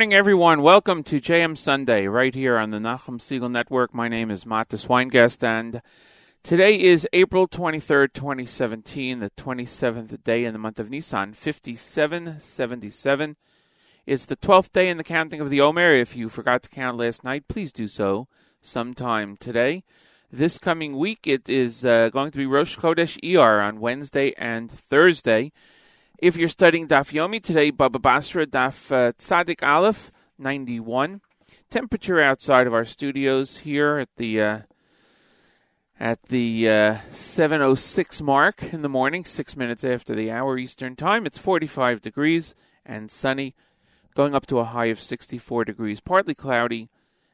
[0.00, 0.62] Morning, everyone.
[0.62, 3.92] Welcome to JM Sunday, right here on the Nachum Segal Network.
[3.92, 5.82] My name is Matis Weingast, and
[6.42, 13.36] today is April 23rd, 2017, the 27th day in the month of Nisan, 5777.
[14.06, 15.92] It's the 12th day in the counting of the Omer.
[15.92, 18.26] If you forgot to count last night, please do so
[18.62, 19.84] sometime today.
[20.32, 24.70] This coming week, it is uh, going to be Rosh Chodesh Iyar on Wednesday and
[24.70, 25.52] Thursday.
[26.20, 31.22] If you're studying Daf Yomi today, Baba Basra, Daf uh, Tzadik Aleph, 91.
[31.70, 34.58] Temperature outside of our studios here at the uh,
[35.98, 41.24] at the uh, 7:06 mark in the morning, six minutes after the hour Eastern Time.
[41.24, 43.54] It's 45 degrees and sunny,
[44.14, 46.90] going up to a high of 64 degrees, partly cloudy,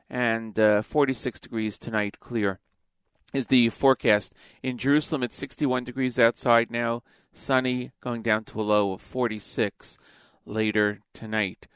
[0.09, 2.61] and uh, 46 degrees tonight, clear.
[3.35, 5.25] Is the forecast in Jerusalem?
[5.25, 7.03] It's 61 degrees outside now
[7.37, 9.99] sunny, going down to a low of 46
[10.45, 11.67] later tonight.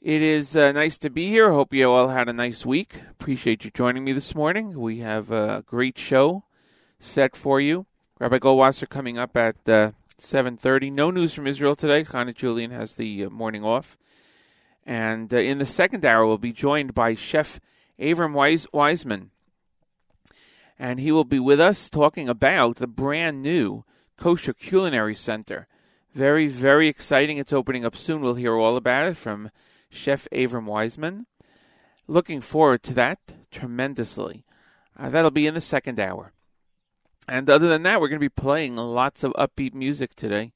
[0.00, 1.52] It is uh, nice to be here.
[1.52, 3.00] Hope you all had a nice week.
[3.10, 4.78] Appreciate you joining me this morning.
[4.78, 6.44] We have a great show
[7.00, 7.86] set for you.
[8.20, 10.92] Rabbi Goldwasser coming up at uh, 7.30.
[10.92, 12.04] No news from Israel today.
[12.04, 13.98] Chana Julian has the uh, morning off.
[14.86, 17.60] And uh, in the second hour, we'll be joined by Chef
[17.98, 19.30] Avram Weis- Wiseman.
[20.78, 23.84] And he will be with us talking about the brand new
[24.18, 25.66] Kosher Culinary Center.
[26.14, 27.38] Very, very exciting.
[27.38, 28.20] It's opening up soon.
[28.20, 29.50] We'll hear all about it from
[29.88, 31.26] Chef Avram Wiseman.
[32.06, 33.20] Looking forward to that
[33.50, 34.44] tremendously.
[34.98, 36.32] Uh, that'll be in the second hour.
[37.28, 40.52] And other than that, we're going to be playing lots of upbeat music today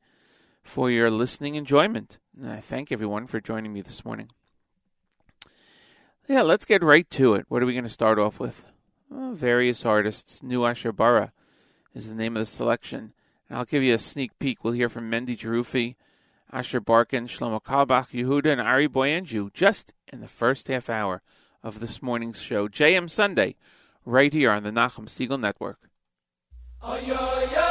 [0.62, 2.19] for your listening enjoyment.
[2.37, 4.31] And I thank everyone for joining me this morning.
[6.29, 7.44] Yeah, let's get right to it.
[7.49, 8.73] What are we going to start off with?
[9.11, 10.43] Various artists.
[10.43, 11.31] New Asher
[11.94, 13.12] is the name of the selection.
[13.53, 14.65] I'll give you a sneak peek.
[14.65, 15.97] We'll hear from Mendy Jerufi,
[16.51, 21.23] Asher Barkin, Shlomo Kalbach, Yehuda, and Ari Boiangiu just in the first half hour
[21.63, 23.57] of this morning's show, JM Sunday,
[24.05, 25.91] right here on the Nachum Segal Network.
[26.83, 27.62] Oh, yeah, yeah,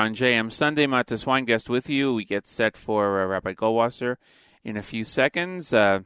[0.00, 0.86] on JM Sunday.
[0.86, 2.14] Matis Weingast with you.
[2.14, 4.16] We get set for uh, Rabbi Goldwasser
[4.64, 5.74] in a few seconds.
[5.74, 6.00] Uh,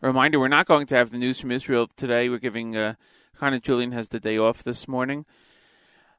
[0.00, 2.30] reminder, we're not going to have the news from Israel today.
[2.30, 2.94] We're giving, uh,
[3.38, 5.26] Hannah Julian has the day off this morning.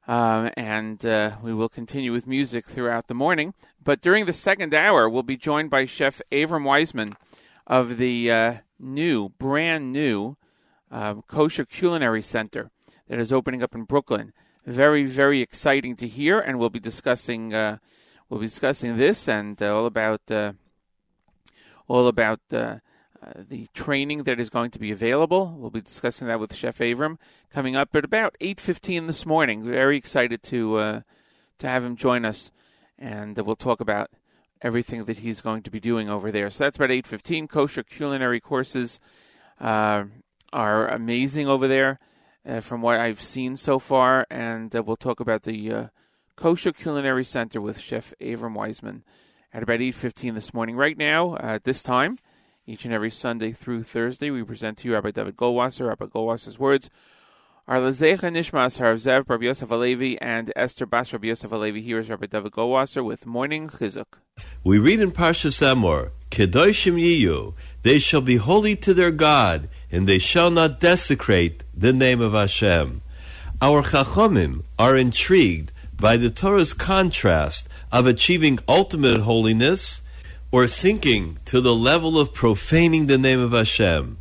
[0.08, 3.56] Um, and uh, we will continue with music throughout the morning.
[3.84, 7.16] But during the second hour, we'll be joined by Chef Avram Weisman
[7.66, 10.38] of the uh, new, brand new
[10.92, 12.70] uh, Kosher Culinary Center
[13.08, 14.32] that is opening up in Brooklyn.
[14.66, 17.78] Very, very exciting to hear, and we'll be discussing uh,
[18.30, 20.54] we'll be discussing this and uh, all about uh,
[21.88, 22.78] all about uh,
[23.24, 25.56] uh, the training that is going to be available.
[25.58, 27.18] We'll be discussing that with Chef Avram
[27.50, 29.64] coming up at about eight fifteen this morning.
[29.64, 31.02] Very excited to uh,
[31.58, 32.52] to have him join us,
[33.00, 34.12] and we'll talk about
[34.62, 36.52] everything that he's going to be doing over there.
[36.52, 37.48] So that's about eight fifteen.
[37.48, 39.00] Kosher culinary courses
[39.60, 40.04] uh,
[40.54, 41.98] are amazing over there,
[42.46, 45.88] uh, from what I've seen so far, and uh, we'll talk about the uh,
[46.36, 49.04] Kosher Culinary Center with Chef Avram Weisman
[49.54, 50.76] at about eight fifteen this morning.
[50.76, 52.18] Right now, uh, at this time,
[52.66, 55.88] each and every Sunday through Thursday, we present to you Rabbi David Goldwasser.
[55.88, 56.90] Rabbi Goldwasser's words
[57.68, 61.82] are Lezecha Nishmas Harav Zev Rabbi Yosef Alevi and Esther Bas Rabbi Yosef Alevi.
[61.82, 64.18] Here is Rabbi David Goldwasser with Morning Chizuk.
[64.64, 70.08] We read in Parshas Emor, Kedoshim Yiyu, they shall be holy to their God, and
[70.08, 73.02] they shall not desecrate the name of Hashem.
[73.62, 80.02] Our Chachomim are intrigued by the Torah's contrast of achieving ultimate holiness
[80.52, 84.18] or sinking to the level of profaning the name of Hashem.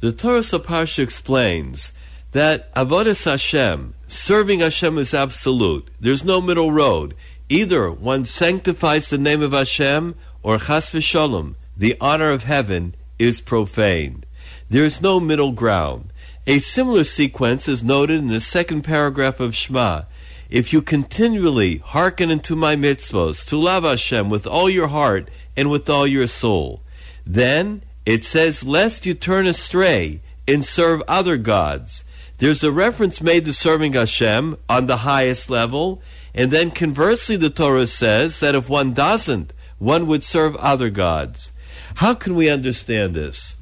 [0.00, 1.92] The Torah Parsha explains
[2.32, 5.88] that Avodas Hashem, serving Hashem is absolute.
[6.00, 7.14] There's no middle road.
[7.48, 13.40] Either one sanctifies the name of Hashem, or Chas v'Shalom, the honor of heaven, is
[13.40, 14.26] profaned.
[14.74, 16.12] There is no middle ground.
[16.48, 20.02] A similar sequence is noted in the second paragraph of Shema.
[20.50, 25.70] If you continually hearken unto my mitzvos, to love Hashem with all your heart and
[25.70, 26.82] with all your soul,
[27.24, 32.02] then it says, lest you turn astray and serve other gods.
[32.38, 36.02] There's a reference made to serving Hashem on the highest level,
[36.34, 41.52] and then conversely, the Torah says that if one doesn't, one would serve other gods.
[41.98, 43.54] How can we understand this?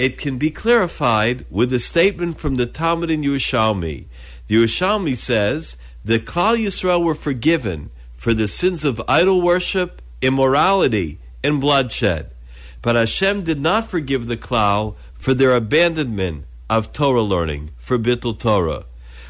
[0.00, 4.06] It can be clarified with a statement from the Talmud in Yerushalmi.
[4.46, 11.18] The Yerushalmi says the Klal Yisrael were forgiven for the sins of idol worship, immorality,
[11.44, 12.30] and bloodshed.
[12.80, 18.38] But Hashem did not forgive the Klal for their abandonment of Torah learning, for Bittul
[18.38, 18.86] Torah.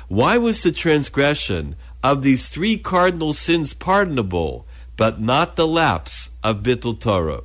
[0.06, 4.66] Why was the transgression of these three cardinal sins pardonable,
[4.96, 7.42] but not the lapse of Bittul Torah?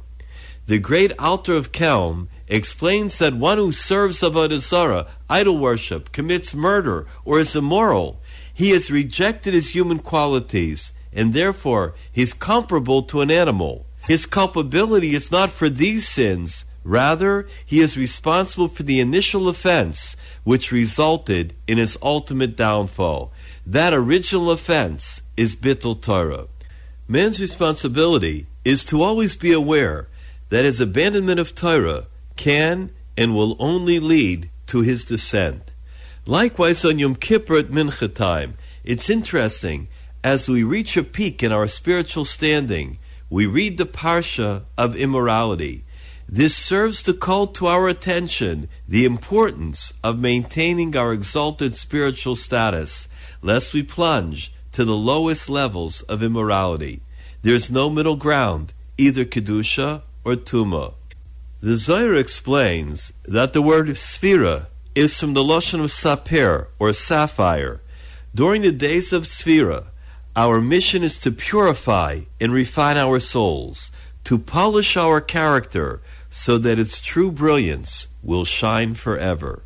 [0.67, 7.07] The great Alter of Kelm explains that one who serves Avodah idol worship, commits murder,
[7.23, 8.21] or is immoral,
[8.53, 13.85] he has rejected his human qualities, and therefore he is comparable to an animal.
[14.07, 20.15] His culpability is not for these sins, rather, he is responsible for the initial offense
[20.43, 23.31] which resulted in his ultimate downfall.
[23.65, 26.47] That original offense is Bittul Torah.
[27.07, 30.07] Man's responsibility is to always be aware
[30.49, 32.05] that his abandonment of Torah
[32.35, 35.71] can and will only lead to his descent.
[36.25, 39.87] Likewise, on Yom Kippur at Mincha time, it's interesting
[40.23, 42.97] as we reach a peak in our spiritual standing,
[43.29, 45.83] we read the Parsha of immorality.
[46.27, 53.07] This serves to call to our attention the importance of maintaining our exalted spiritual status,
[53.43, 57.03] lest we plunge to the lowest levels of immorality.
[57.43, 60.95] There's no middle ground, either Kedusha or Tuma.
[61.61, 67.81] The Zohar explains that the word Sphira is from the Lashon of Sapir, or sapphire.
[68.33, 69.85] During the days of Sphira,
[70.35, 73.89] our mission is to purify and refine our souls,
[74.25, 79.63] to polish our character so that its true brilliance will shine forever.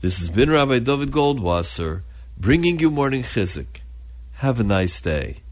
[0.00, 2.00] This has been Rabbi David Goldwasser
[2.38, 3.82] bringing you morning chizik.
[4.36, 5.43] Have a nice day.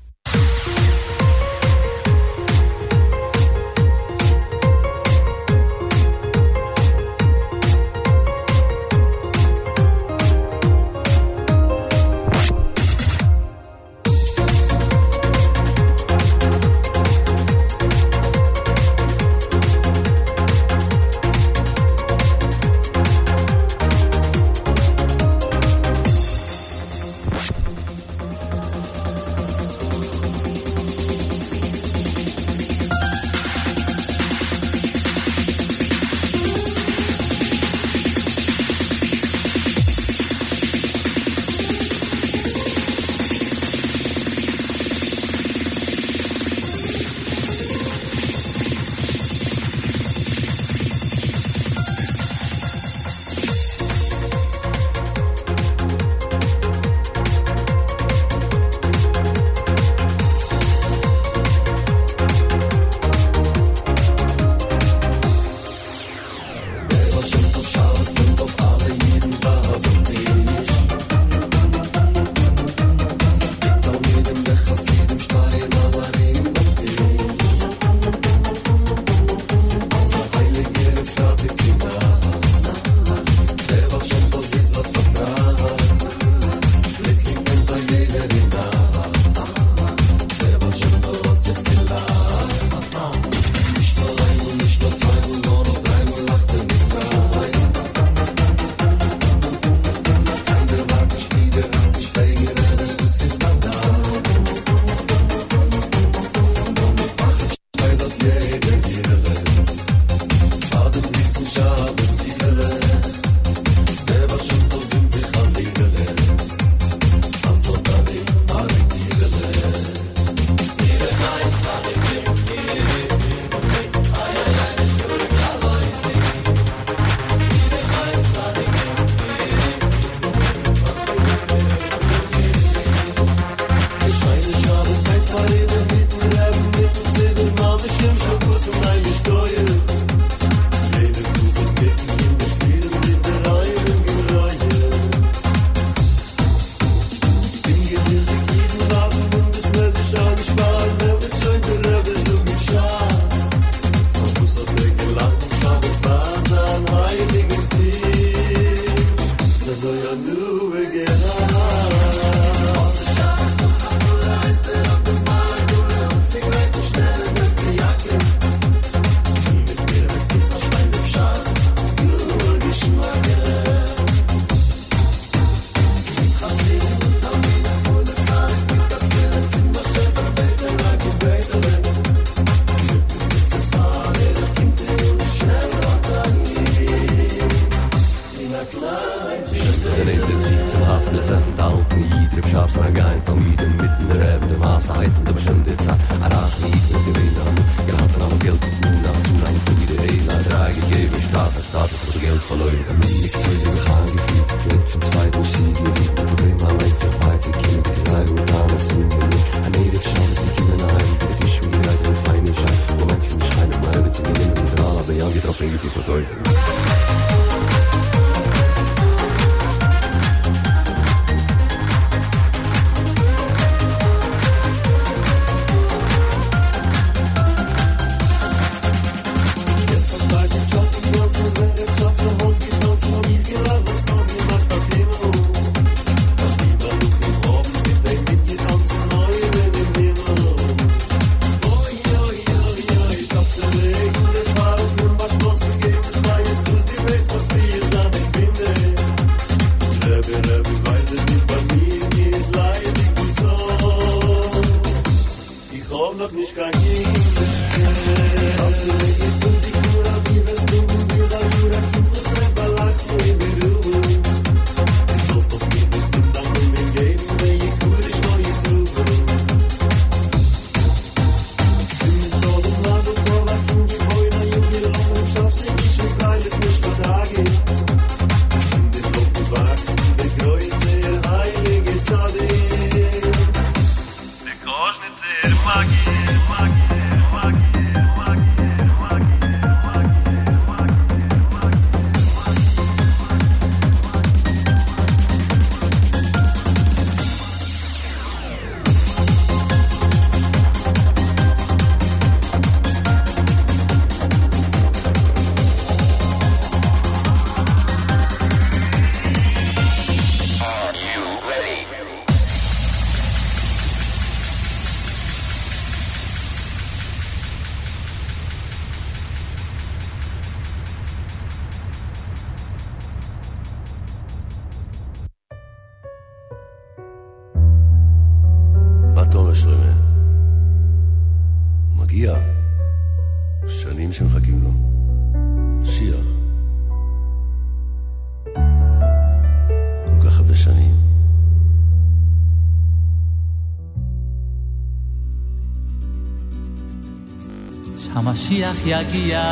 [348.42, 349.42] שהמשיח יגיע,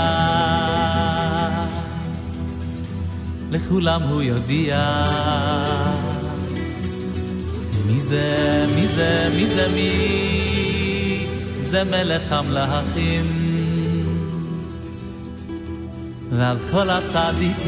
[3.50, 5.04] לכולם הוא יודיע.
[7.86, 11.26] מי זה, מי זה, מי זה, מי?
[11.62, 13.26] זה מלך המלאכים.
[16.30, 17.60] ואז כל הצדיקים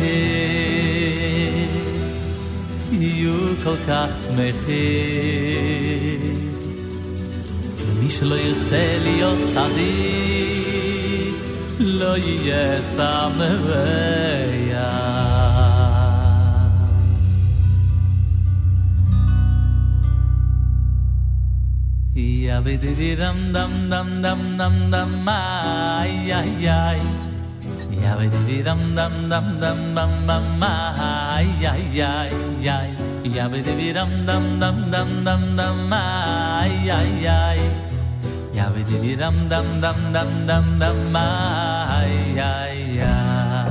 [2.93, 3.33] יהיו
[3.65, 5.63] כל כך שמחים.
[7.79, 11.02] ומי שלא ירצה להיות צדיק,
[11.83, 15.13] לא יהיה סם ויה.
[22.53, 27.01] Ya vidiram dam dam dam dam dam ay ay ay
[27.89, 32.33] Ya vidiram dam dam dam dam dam ay ay ay
[32.69, 32.91] ay
[33.25, 37.61] Ya vidiram dam dam dam dam dam ay ay ay
[38.53, 41.72] Ya vidiram dam dam dam dam dam ay
[42.39, 43.63] ay ay.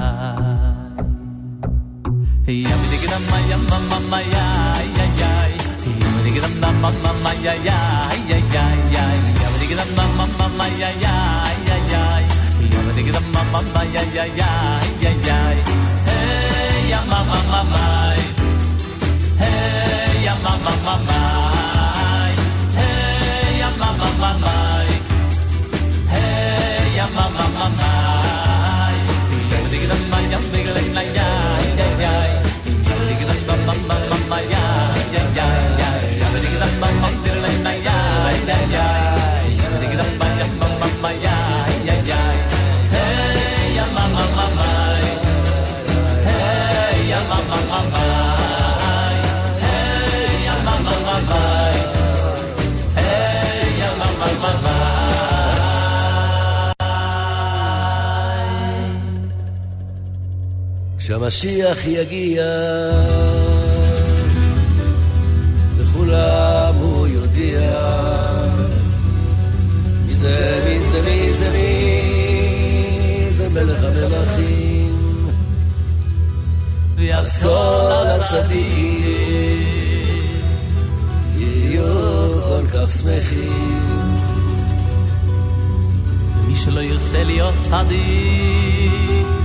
[61.32, 62.44] כשהמשיח יגיע,
[65.80, 67.72] לכולם הוא יודיע.
[70.06, 75.30] מי זה, מי זה, מי זה, מי זה מלך המלכים.
[77.14, 79.64] אז כל הצדיקים
[81.38, 84.20] יהיו שמחים
[86.48, 89.41] מי שלא ירצה להיות צדיק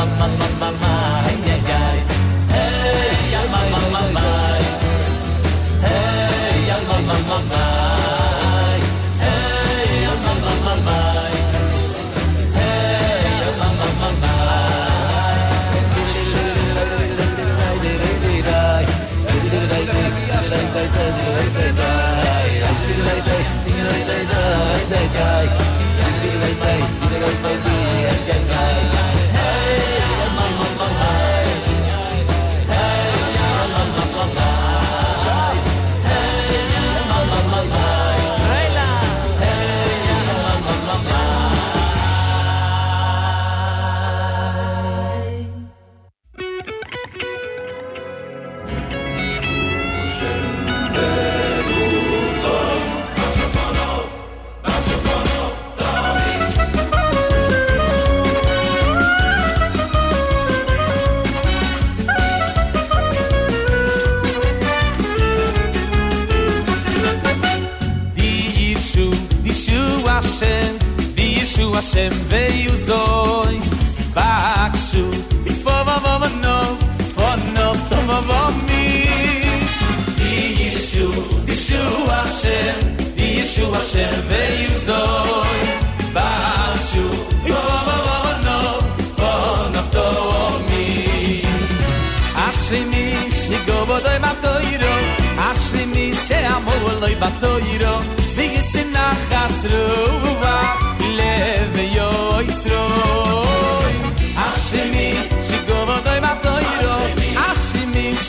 [0.00, 0.89] my, my, my, my.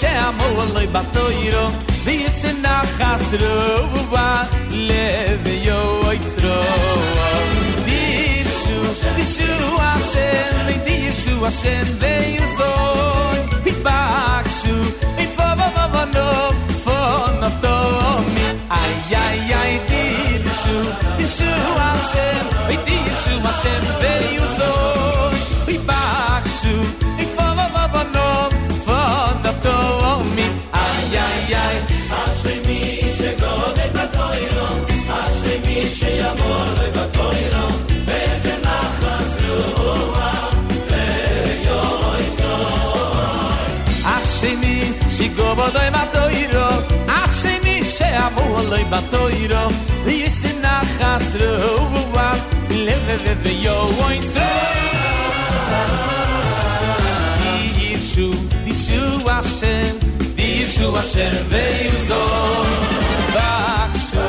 [0.01, 1.67] שאמור amol בתוירו
[2.03, 3.57] ויש vi sinda khastro
[4.11, 4.29] va
[4.87, 5.81] lev yo
[6.17, 6.57] השם
[7.85, 8.03] vi
[8.57, 8.77] shu
[9.17, 9.51] ויוזוי shu
[9.89, 12.69] a sen פון di shu a sen ve yo השם
[13.63, 14.77] vi השם ויוזוי התבקשו
[15.17, 16.31] איפה ובבנו
[19.73, 20.77] no shu
[21.35, 21.49] shu
[21.87, 22.43] a sen
[22.85, 23.83] di shu a sen
[28.13, 28.40] no
[36.51, 37.65] sheyamoroi batoiro
[38.07, 40.49] Veze nachas ruah
[44.15, 44.75] Ashemi
[45.15, 46.67] shigobodoy matoiro.
[47.21, 49.63] Ashemi she'amoloi batoiro
[50.05, 52.37] Yisim nachas ruah
[52.85, 53.77] Leveve yo
[57.81, 58.27] Yishu,
[58.67, 59.93] Yishu Hashem
[60.37, 62.23] Yishu Hashem ve'yuzo
[63.35, 64.23] Bakshu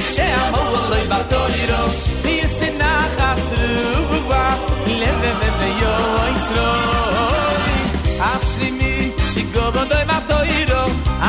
[0.00, 1.80] she a mobile loy batoyro
[2.22, 4.44] di se na khasru va
[5.82, 5.94] yo
[6.36, 6.70] isro
[8.32, 8.92] asli mi
[9.30, 10.82] she do doy batoyro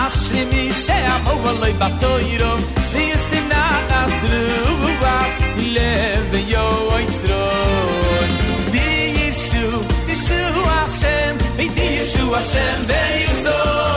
[0.03, 2.51] asli mi she a mobile loy batoyro
[2.93, 4.43] di se na khasru
[6.53, 6.65] yo
[7.07, 7.45] isro
[8.73, 8.87] di
[9.19, 9.65] yeshu
[10.07, 10.41] di shu
[10.79, 11.65] ashem di
[11.97, 13.88] yeshu ashem ve yo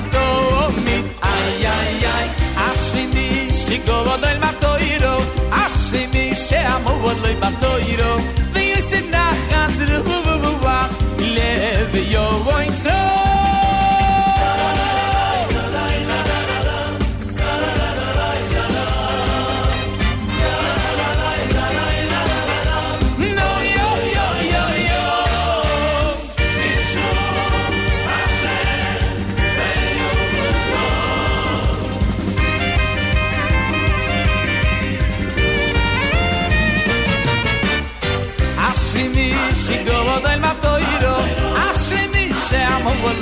[0.00, 2.26] Vonotomi Ay, ay, ay.
[2.70, 5.14] Ashemi shigobodoy matoiro
[5.52, 8.49] Ashemi she'amoloi batoiro Yisim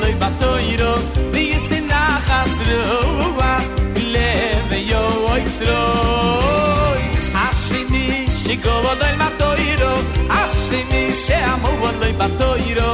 [0.01, 0.93] loy batoyro
[1.32, 3.53] di yese nachas rova
[4.14, 5.80] leve yo oysro
[7.47, 9.93] ashi mi shigovo del batoyro
[10.41, 12.89] ashi mi she amovo loy batoyro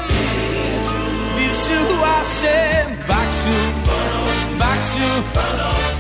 [1.37, 3.57] Bishu Hashem Bakshu
[4.61, 5.92] Bakshu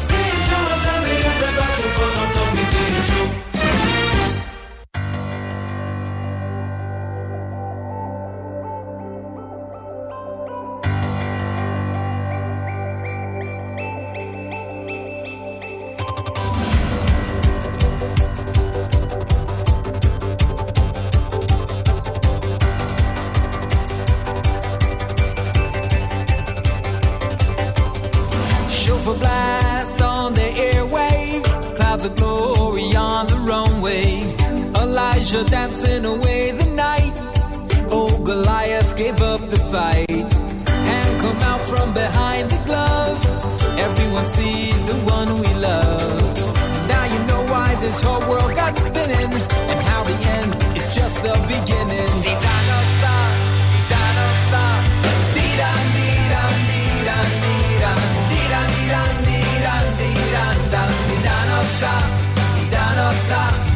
[35.33, 37.12] Asher dancing away the night.
[37.91, 40.11] Oh, Goliath gave up the fight.
[40.68, 43.16] Hand come out from behind the glove.
[43.78, 46.87] Everyone sees the one we love.
[46.87, 49.33] Now you know why this whole world got spinning,
[49.72, 52.12] and how the end is just the beginning.
[63.22, 63.72] Stop.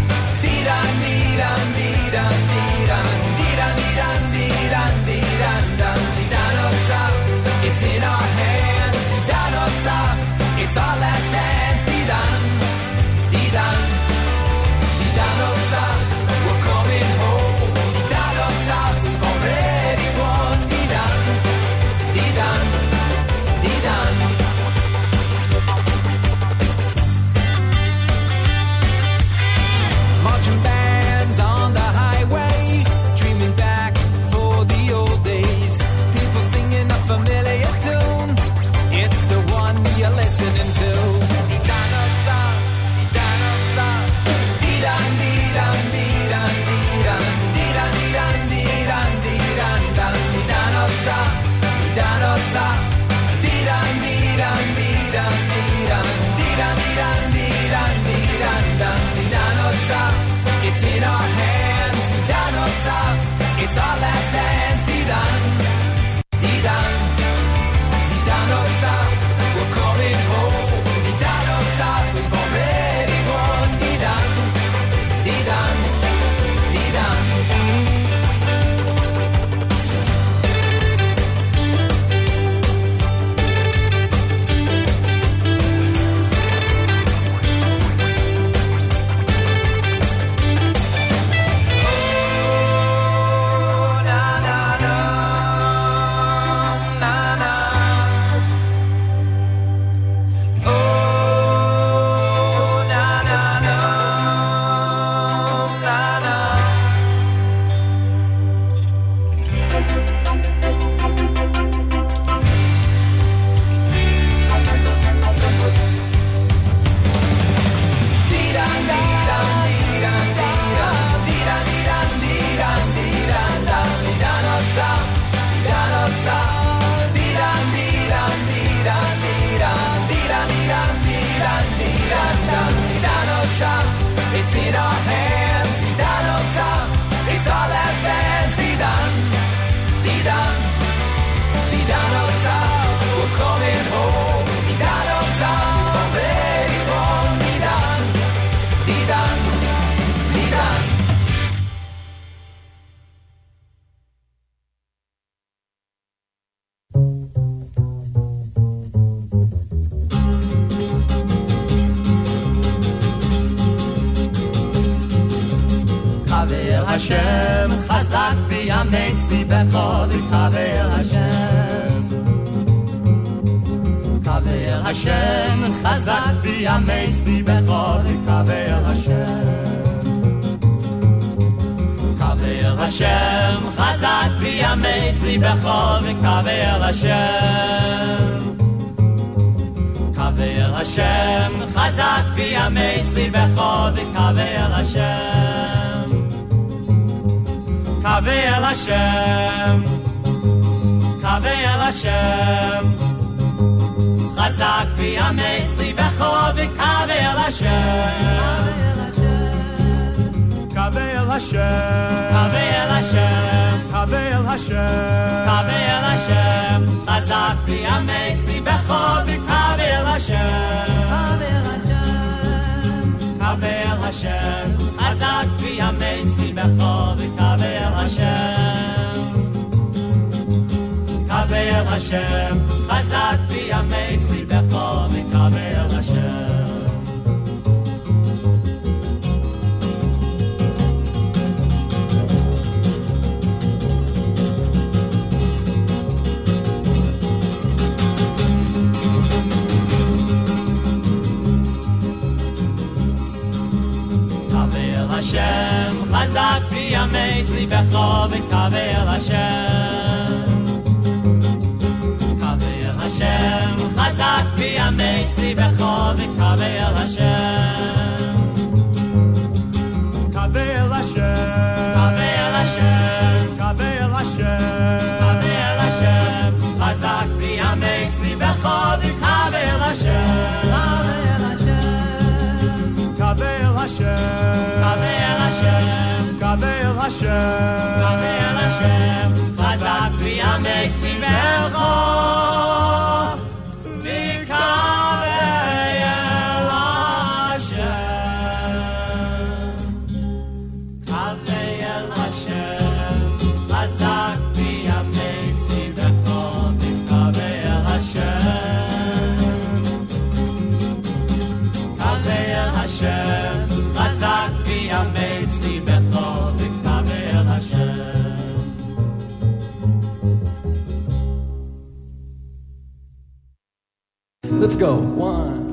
[324.66, 324.96] Let's go.
[324.96, 325.65] One,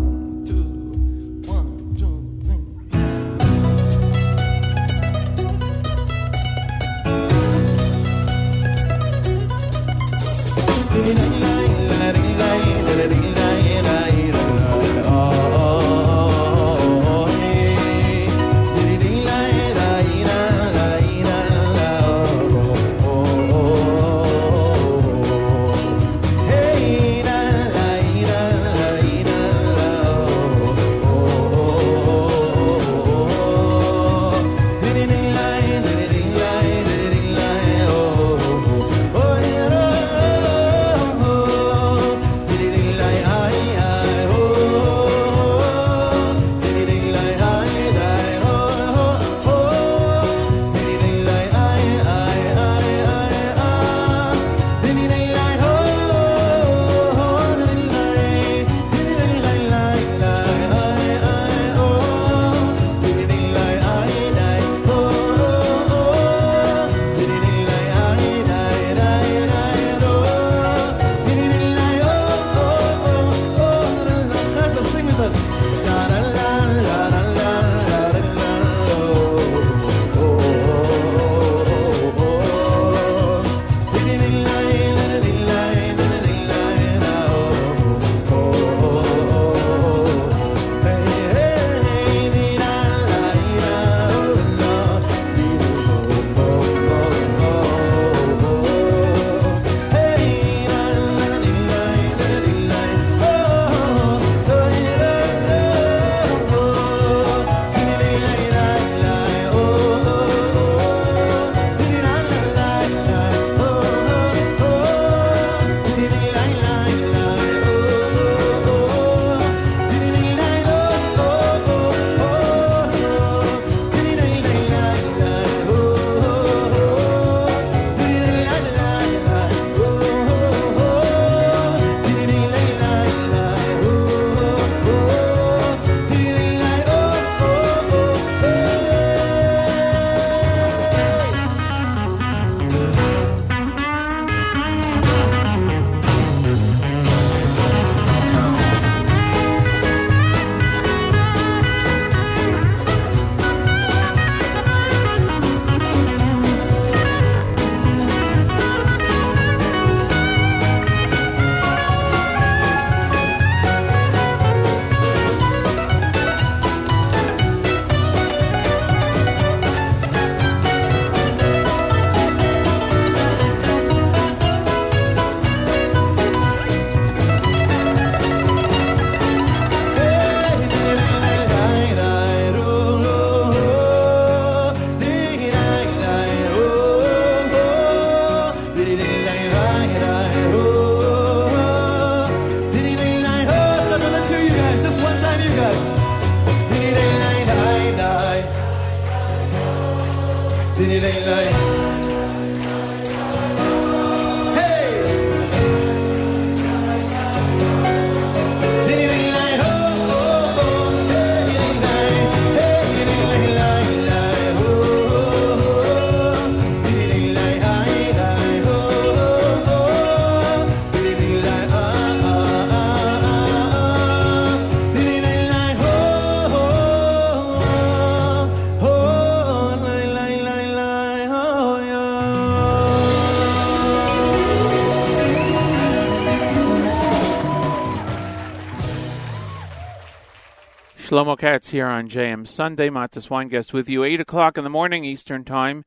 [241.14, 242.90] Shlomo Katz here on JM Sunday.
[242.90, 245.86] Matis Weingast with you, 8 o'clock in the morning Eastern Time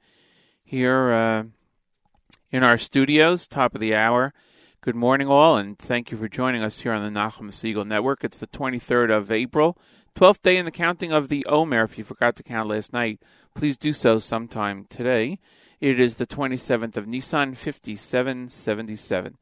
[0.62, 1.42] here uh,
[2.52, 4.32] in our studios, top of the hour.
[4.82, 8.22] Good morning, all, and thank you for joining us here on the Nachum Segal Network.
[8.22, 9.76] It's the 23rd of April,
[10.14, 11.82] 12th day in the counting of the Omer.
[11.82, 13.20] If you forgot to count last night,
[13.52, 15.40] please do so sometime today.
[15.80, 19.38] It is the 27th of Nisan, 5777.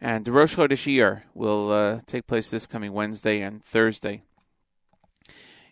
[0.00, 4.24] And the Rosh Chodesh Iyar will uh, take place this coming Wednesday and Thursday.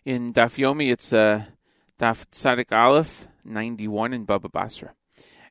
[0.05, 1.45] In Daf Yomi, it's uh,
[1.97, 4.93] Daf Tzadik Aleph, 91 in Baba Basra.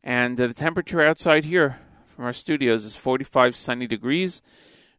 [0.00, 4.42] And uh, the temperature outside here from our studios is 45 sunny degrees,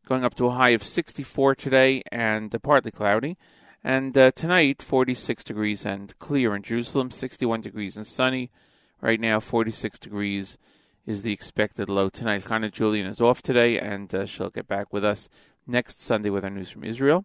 [0.06, 3.38] going up to a high of 64 today and uh, partly cloudy.
[3.82, 8.52] And uh, tonight, 46 degrees and clear in Jerusalem, 61 degrees and sunny.
[9.00, 10.58] Right now, 46 degrees
[11.06, 12.44] is the expected low tonight.
[12.44, 15.30] Hannah Julian is off today, and uh, she'll get back with us
[15.66, 17.24] next Sunday with our news from Israel.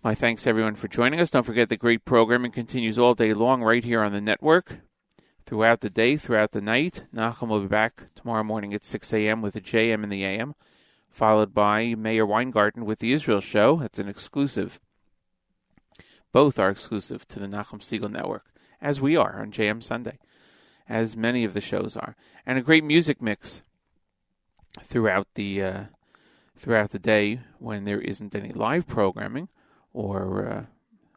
[0.00, 1.30] My thanks everyone for joining us.
[1.30, 4.78] Don't forget the great programming continues all day long right here on the network.
[5.44, 7.02] Throughout the day, throughout the night.
[7.12, 9.42] Nachum will be back tomorrow morning at 6 a.m.
[9.42, 10.54] with the JM in the AM,
[11.10, 13.78] followed by Mayor Weingarten with the Israel Show.
[13.78, 14.78] That's an exclusive.
[16.30, 20.20] Both are exclusive to the Nachum Segal Network, as we are on JM Sunday,
[20.88, 22.14] as many of the shows are.
[22.46, 23.64] And a great music mix
[24.80, 25.84] throughout the uh,
[26.56, 29.48] throughout the day when there isn't any live programming
[29.98, 30.64] or uh,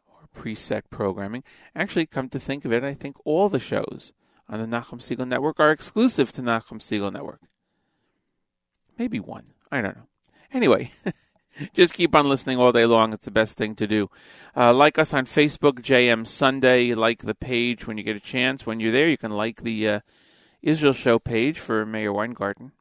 [0.08, 1.44] or preset programming.
[1.74, 4.12] Actually, come to think of it, I think all the shows
[4.48, 7.42] on the Nachum Segal Network are exclusive to Nachum Segal Network.
[8.98, 9.44] Maybe one.
[9.70, 10.08] I don't know.
[10.52, 10.92] Anyway,
[11.74, 13.12] just keep on listening all day long.
[13.12, 14.10] It's the best thing to do.
[14.56, 16.92] Uh, like us on Facebook, JM Sunday.
[16.92, 18.66] Like the page when you get a chance.
[18.66, 20.00] When you're there, you can like the uh,
[20.60, 22.72] Israel Show page for Mayor Weingarten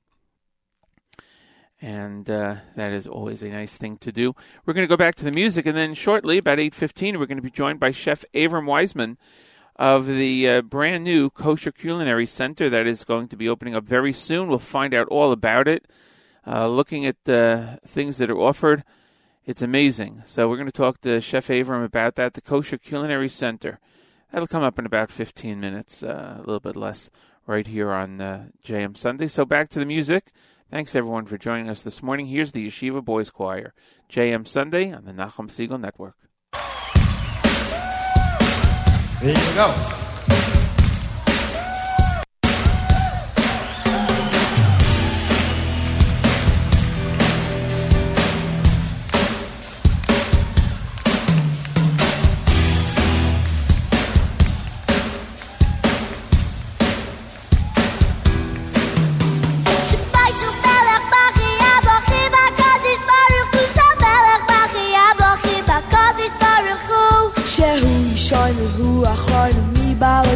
[1.82, 4.36] and uh, that is always a nice thing to do.
[4.66, 7.26] We're going to go back to the music, and then shortly, about eight fifteen, we're
[7.26, 9.18] going to be joined by Chef Avram Wiseman
[9.76, 13.84] of the uh, brand new Kosher Culinary Center that is going to be opening up
[13.84, 14.48] very soon.
[14.48, 15.86] We'll find out all about it.
[16.46, 18.84] Uh, looking at the things that are offered,
[19.46, 20.22] it's amazing.
[20.26, 22.36] So we're going to talk to Chef Avram about that.
[22.36, 23.80] The Kosher Culinary Center.
[24.32, 27.10] That'll come up in about 15 minutes, uh, a little bit less,
[27.48, 29.28] right here on uh, JM Sunday.
[29.28, 30.32] So back to the music.
[30.72, 32.28] Thanks everyone for joining us this morning.
[32.28, 33.74] Here's the Yeshiva Boys Choir,
[34.10, 36.16] JM Sunday on the Nachum Segal Network.
[39.22, 40.11] There you go.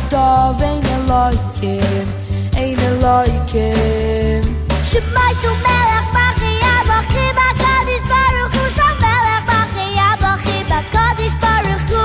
[0.06, 2.08] Mi baladov ein eloikim
[2.56, 4.44] ein eloikim
[4.84, 12.04] Shemai shel melech bachi abachi bakadish baruch hu shel melech bachi abachi bakadish baruch hu.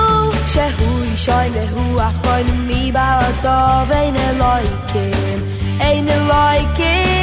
[0.52, 4.16] Shehu yishoin lehu achroin mi baladov ein
[6.08, 7.19] eloikim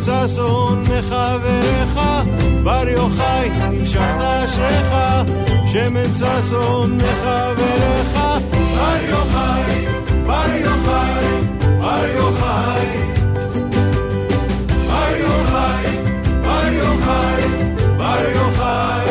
[0.00, 2.00] ששון מחבריך.
[2.64, 4.94] בר יוחאי נמשכת אשריך,
[5.66, 8.18] שמן ששון מחבריך.
[8.76, 9.86] בר יוחאי,
[10.26, 11.24] בר יוחאי,
[11.80, 12.86] בר יוחאי.
[14.86, 15.96] בר יוחאי,
[16.42, 17.42] בר יוחאי,
[17.96, 19.06] בר יוחאי.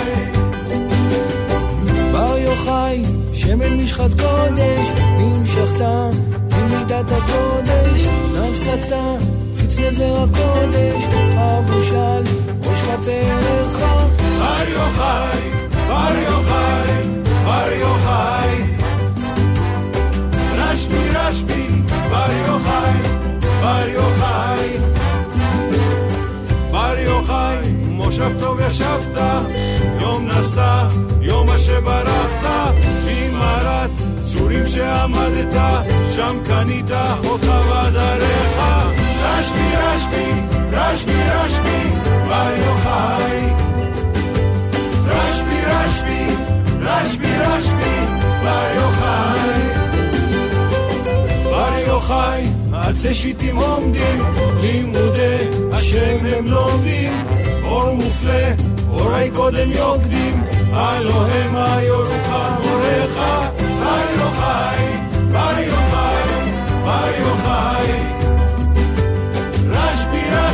[2.12, 4.88] בר יוחאי, שמן משחת קודש,
[5.18, 5.82] נמשכת
[6.52, 8.92] ממידת הקודש, נשאת
[9.78, 11.04] נזר הקודש,
[11.36, 12.24] חבושל
[12.64, 13.80] ראש כפיך.
[14.40, 15.40] בר יוחאי,
[15.88, 18.56] בר יוחאי, בר יוחאי.
[20.58, 21.68] רשב"י, רשב"י,
[22.10, 23.00] בר יוחאי,
[23.62, 24.78] בר יוחאי.
[26.72, 29.22] בר יוחאי, מושב טוב ישבת,
[30.02, 30.62] יום נסת,
[31.22, 32.74] יום אשר ברחת,
[33.06, 33.92] במערת
[34.34, 35.54] צורים שעמדת,
[36.16, 36.92] שם קנית
[37.26, 38.99] אותך בדרך.
[39.30, 40.32] רשב"י, רשב"י,
[40.72, 41.90] רשב"י, רשב"י,
[42.28, 43.40] בר יוחאי.
[45.06, 46.26] רשב"י, רשב"י,
[46.82, 48.06] רשב"י, רשב"י,
[48.44, 49.62] בר יוחאי.
[51.44, 52.44] בר יוחאי,
[52.74, 54.20] עצי שיטים עומדים,
[54.62, 55.38] לימודי
[55.72, 57.12] השם הם לומדים.
[57.64, 58.48] אור מופלא,
[58.90, 62.30] אורי קודם יוקדים, הלא המה יורוך
[62.64, 63.18] מורך.
[63.80, 64.86] בר יוחאי,
[65.32, 66.52] בר יוחאי,
[66.84, 68.29] בר יוחאי.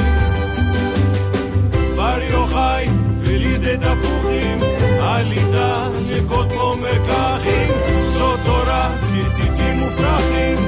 [1.96, 2.88] בר יוחאי,
[3.20, 4.58] ולידי תפוחים,
[5.00, 7.70] עליתה לקוד פה מרקחים,
[8.08, 8.90] זו תורה
[9.30, 10.58] כציצים מופרחים,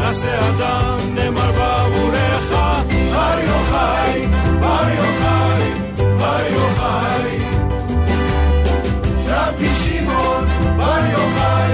[0.00, 2.50] נעשה אדם נאמר בעבורך.
[3.12, 4.26] בר יוחאי,
[4.60, 5.72] בר יוחאי,
[6.18, 7.38] בר יוחאי.
[9.26, 10.44] רבי שמעון,
[10.76, 11.72] בר יוחאי,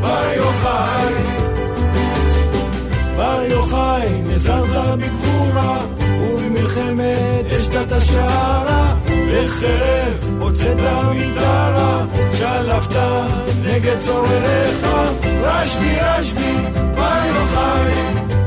[0.00, 1.27] בר יוחאי.
[4.49, 5.79] נזרת בגבורה,
[6.21, 10.77] ובמלחמת אשת השערה, בחרב הוצאת
[11.15, 12.05] מטרה,
[12.37, 12.95] שלפת
[13.63, 14.85] נגד צורריך.
[15.43, 16.53] רשב"י, רשב"י,
[16.95, 17.93] בר יוחאי,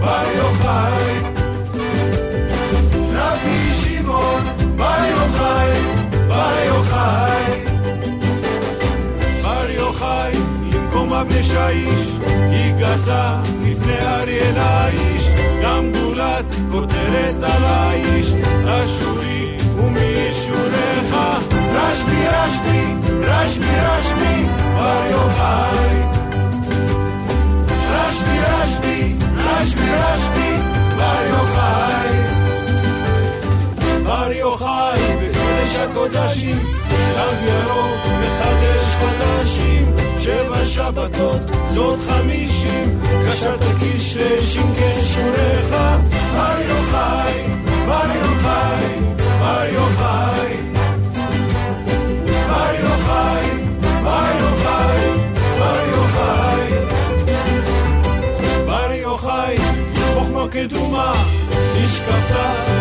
[0.00, 1.20] בר יוחאי.
[3.12, 4.42] רבי שמעון,
[4.76, 5.72] בר יוחאי,
[6.28, 7.64] בר יוחאי.
[9.42, 10.32] בר יוחאי,
[10.72, 12.10] למקום אבני שיש,
[12.50, 15.21] הגעת לפני אריאל האיש,
[15.62, 18.32] גם גדולת כותרת על האיש,
[18.66, 21.14] אשורי ומישורך.
[21.74, 22.84] רשב"י, רשב"י,
[23.22, 24.44] רשב"י, רשב"י,
[24.74, 26.02] בר יוחאי.
[27.90, 30.56] רשב"י, רשב"י, רשב"י, רשב"י,
[30.96, 32.18] בר יוחאי.
[34.04, 35.31] בר יוחאי,
[35.72, 36.58] בקודש הקודשים,
[37.14, 41.40] תו ירוק מחדש חדשים, שבע שבתות,
[41.70, 45.70] זאת חמישים, קשרת קיש לשמקי שוריך,
[46.34, 47.44] בר יוחאי,
[47.86, 48.86] בר יוחאי,
[49.40, 50.56] בר יוחאי.
[52.48, 53.46] בר יוחאי,
[54.04, 55.00] בר יוחאי,
[55.58, 56.72] בר יוחאי.
[58.66, 59.56] בר יוחאי,
[60.14, 61.12] חוכמה קדומה,
[61.76, 62.36] נשקפת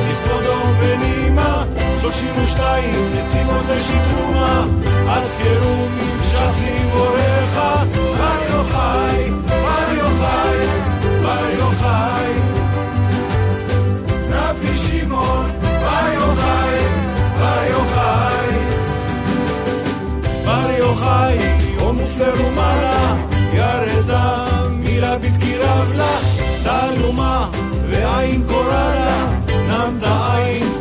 [0.09, 1.63] לכבודו בנימה,
[2.01, 2.83] 32
[3.15, 4.65] נתיבות לשטרומה,
[5.07, 7.55] אל תקראו ממשך גיבוריך,
[8.17, 10.67] בר יוחאי, בר יוחאי,
[11.23, 12.33] בר יוחאי.
[14.31, 16.79] רבי שמעון, בר יוחאי,
[17.39, 18.55] בר יוחאי.
[20.45, 21.37] בר יוחאי,
[21.79, 23.15] הומוס לרומנה,
[23.53, 26.17] ירדה מילה בתקירב לה,
[26.63, 27.47] תלומה
[27.89, 29.27] ועין קורלה,
[29.67, 30.80] נמדה עין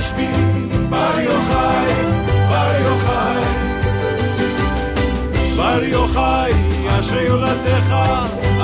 [0.00, 0.28] רשב"י רשב"י,
[0.90, 1.92] בר יוחאי,
[2.48, 3.44] בר יוחאי.
[5.56, 6.52] בר יוחאי,
[6.88, 7.94] אשרי יולדתך,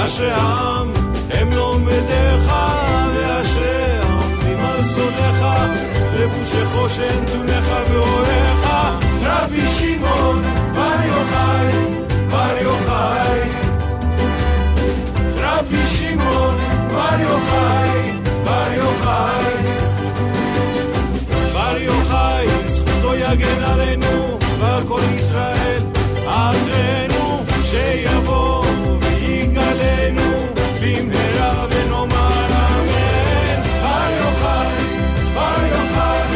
[0.05, 0.93] אשרי העם,
[1.31, 2.53] הם לומדיך,
[3.15, 5.45] ואשרי העומדים על סודיך,
[6.15, 8.67] לבושי חושן תונך ואורך,
[9.23, 10.43] רבי שמעון,
[10.75, 11.73] בר יוחאי,
[12.31, 13.41] בר יוחאי.
[15.37, 16.57] רבי שמעון,
[16.89, 18.13] בר יוחאי,
[18.45, 19.56] בר יוחאי.
[23.34, 25.82] יגן עלינו ועל כל ישראל,
[26.28, 28.66] עדנו שיבוא
[29.02, 30.32] ויגאלנו
[30.82, 33.62] במהרה ונאמר אמן.
[33.82, 34.74] בר יוחאי,
[35.36, 36.28] בר יוחאי,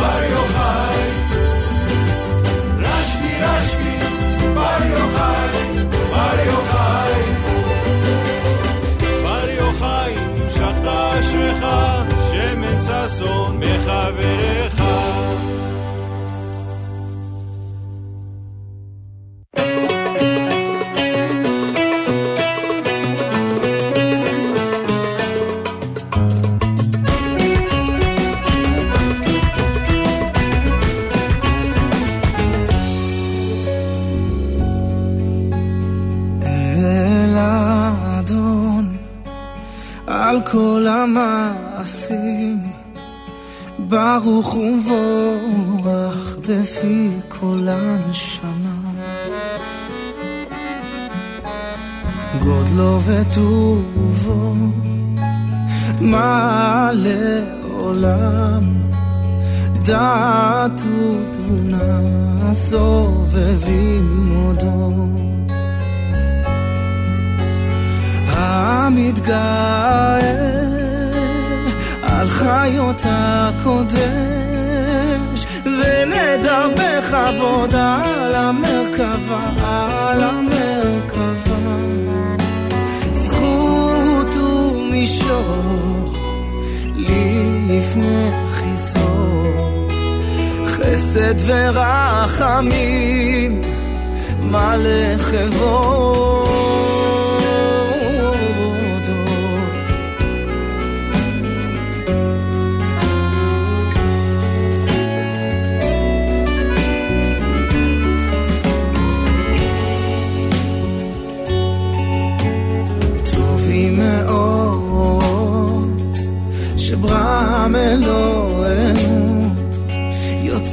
[0.00, 1.08] בר יוחאי.
[2.78, 3.98] רשב"י, רשב"י,
[4.54, 7.22] בר יוחאי, בר יוחאי.
[9.22, 11.66] בר יוחאי, המשכת אשריך,
[12.30, 14.73] שמן ששון מחבריך.
[40.54, 42.58] כל המעשים
[43.78, 48.90] ברוך ומבורך בפי כל הנשמה.
[52.42, 54.54] גודלו וטובו
[56.00, 57.40] מעלה
[57.70, 58.74] עולם
[59.84, 62.00] דעת ותבונה
[62.52, 65.33] סובבים עודו
[68.54, 70.18] המתגאה
[72.02, 74.00] על חיות הקודש
[75.64, 81.54] ונדר בכבוד על המרכבה, על המרכבה.
[83.12, 86.12] זכות ומישור
[87.68, 89.88] לפני חיזור
[90.66, 92.82] חסד ורחמים
[94.42, 96.93] מלא כבודו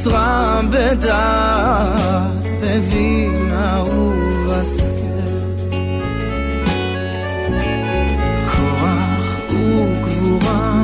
[0.04, 4.92] יוצרם בדעת בבינה ובשכל
[8.52, 10.84] כוח וגבורה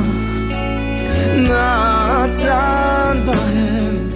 [1.36, 4.08] נתן בהם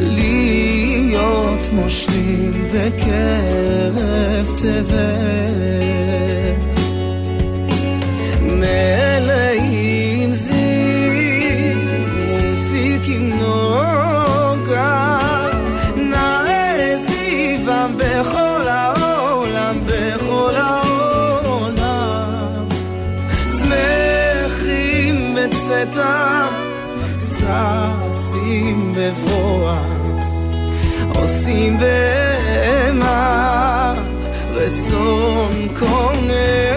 [0.00, 5.58] להיות מושלים בקרב תבל
[25.87, 26.47] בצאתם
[27.19, 30.19] ששים בבואם
[31.15, 33.13] עושים בהמה
[34.53, 36.76] רצון קונן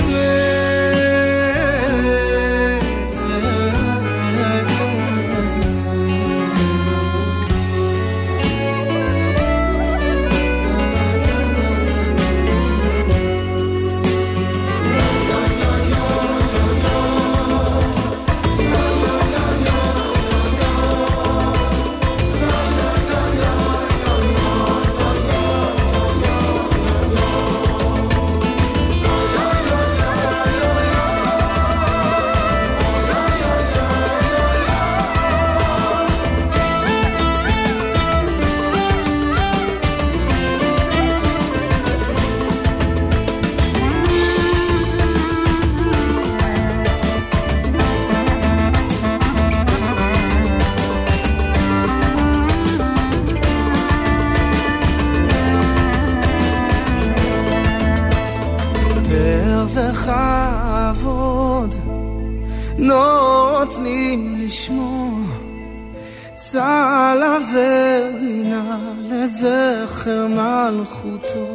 [66.51, 71.47] צהלה ורינה לזכר מלכותו.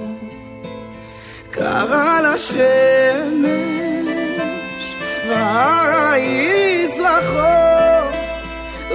[1.51, 3.47] קרא לשמש
[5.29, 7.37] ויזרחו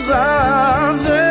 [0.08, 1.31] רב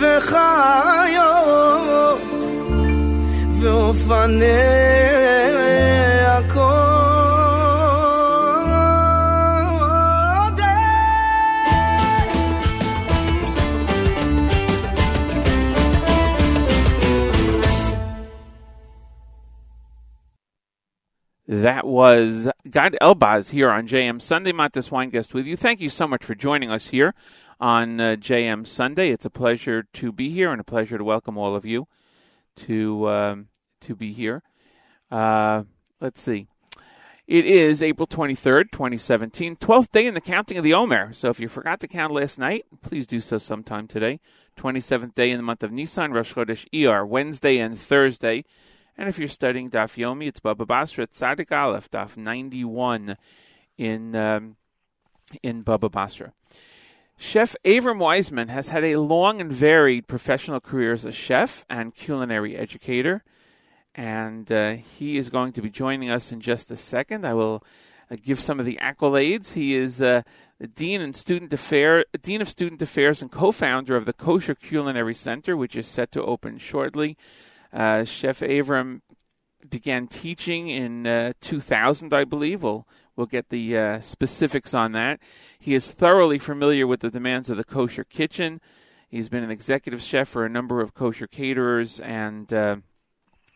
[0.00, 1.38] וחיות
[21.50, 24.52] That was Gad Elbaz here on JM Sunday.
[24.52, 25.56] Weingast with you.
[25.56, 27.14] Thank you so much for joining us here
[27.60, 29.10] on uh, JM Sunday.
[29.10, 31.86] It's a pleasure to be here and a pleasure to welcome all of you
[32.56, 33.48] to um,
[33.80, 34.42] to be here.
[35.10, 35.64] Uh,
[36.00, 36.46] let's see.
[37.26, 41.12] It is April 23rd, 2017, 12th day in the counting of the Omer.
[41.12, 44.20] So if you forgot to count last night, please do so sometime today.
[44.56, 48.44] 27th day in the month of Nisan, Rosh Chodesh Iyar, Wednesday and Thursday.
[48.96, 53.16] And if you're studying Daf Yomi, it's Baba Basra Tzadik Aleph, Daf 91
[53.76, 54.56] in, um,
[55.42, 56.32] in Baba Basra.
[57.20, 61.92] Chef Avram Wiseman has had a long and varied professional career as a chef and
[61.92, 63.24] culinary educator,
[63.92, 67.26] and uh, he is going to be joining us in just a second.
[67.26, 67.64] I will
[68.08, 69.54] uh, give some of the accolades.
[69.54, 70.22] He is uh,
[70.60, 75.14] the dean and student affair, dean of student affairs, and co-founder of the Kosher Culinary
[75.14, 77.16] Center, which is set to open shortly.
[77.72, 79.00] Uh, Chef Avram
[79.68, 82.62] began teaching in uh, 2000, I believe.
[82.62, 82.86] We'll
[83.18, 85.18] we'll get the uh, specifics on that.
[85.58, 88.60] He is thoroughly familiar with the demands of the kosher kitchen.
[89.08, 92.76] He's been an executive chef for a number of kosher caterers and uh,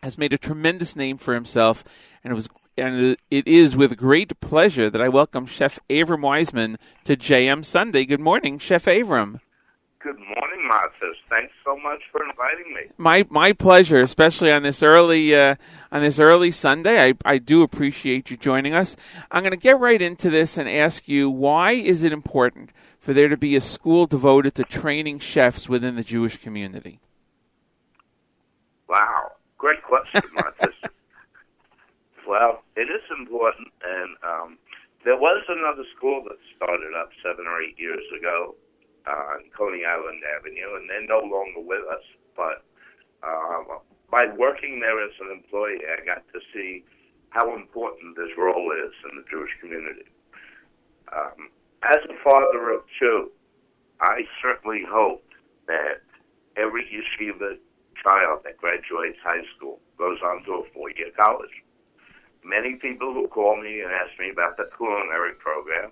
[0.03, 1.83] has made a tremendous name for himself.
[2.23, 6.77] And it was and it is with great pleasure that I welcome Chef Avram Wiseman
[7.03, 8.03] to JM Sunday.
[8.03, 9.39] Good morning, Chef Avram.
[10.03, 11.15] Good morning, Marcus.
[11.29, 12.81] Thanks so much for inviting me.
[12.97, 15.55] My my pleasure, especially on this early uh,
[15.93, 17.01] on this early Sunday.
[17.01, 18.97] I I do appreciate you joining us.
[19.31, 23.13] I'm going to get right into this and ask you why is it important for
[23.13, 26.99] there to be a school devoted to training chefs within the Jewish community?
[28.89, 30.75] Wow, great question, Marcus.
[32.27, 34.57] well, it is important, and um,
[35.05, 38.55] there was another school that started up seven or eight years ago
[39.07, 42.03] on Coney Island Avenue, and they're no longer with us.
[42.35, 42.63] But
[43.21, 46.83] uh, by working there as an employee, I got to see
[47.29, 50.05] how important this role is in the Jewish community.
[51.11, 51.49] Um,
[51.83, 53.31] as a father of two,
[53.99, 55.23] I certainly hope
[55.67, 56.01] that
[56.55, 57.57] every yeshiva
[58.01, 61.63] child that graduates high school goes on to a four-year college.
[62.43, 65.91] Many people who call me and ask me about the culinary program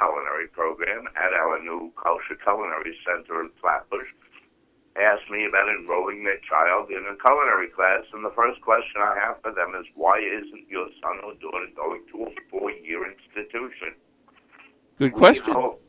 [0.00, 4.08] culinary program at our new Kosher Culinary Center in Flatbush
[4.96, 9.14] asked me about enrolling their child in a culinary class, and the first question I
[9.20, 13.94] have for them is, why isn't your son or daughter going to a four-year institution?
[14.98, 15.54] Good question.
[15.54, 15.82] Hope,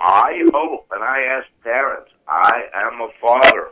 [0.00, 3.68] I hope, and I ask parents, I am a father,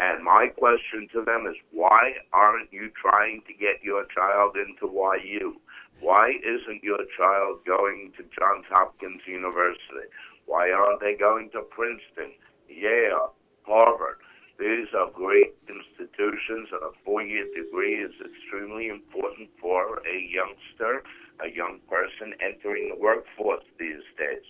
[0.00, 4.92] and my question to them is, why aren't you trying to get your child into
[5.22, 5.60] YU?
[6.02, 10.10] Why isn't your child going to Johns Hopkins University?
[10.46, 12.34] Why aren't they going to Princeton,
[12.68, 14.18] Yale, Harvard?
[14.58, 21.04] These are great institutions, and a four-year degree is extremely important for a youngster,
[21.38, 24.42] a young person entering the workforce these days.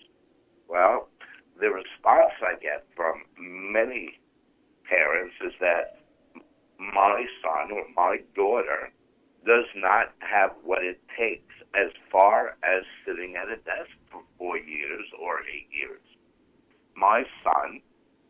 [0.69, 1.09] Well,
[1.61, 4.19] the response I get from many
[4.89, 6.01] parents is that
[6.79, 8.91] my son or my daughter
[9.47, 14.59] does not have what it takes as far as sitting at a desk for four
[14.59, 16.01] years or eight years.
[16.95, 17.81] My son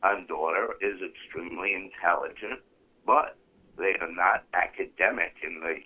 [0.03, 2.61] and daughter is extremely intelligent,
[3.07, 3.37] but
[3.77, 5.77] they are not academic in the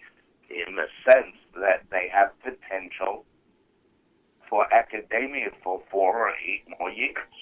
[0.48, 3.24] in the sense that they have potential
[4.48, 7.34] for academia for four or eight more years.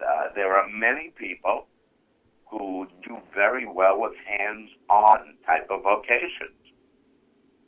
[0.00, 1.66] Uh, there are many people
[2.50, 6.61] who do very well with hands-on type of vocations.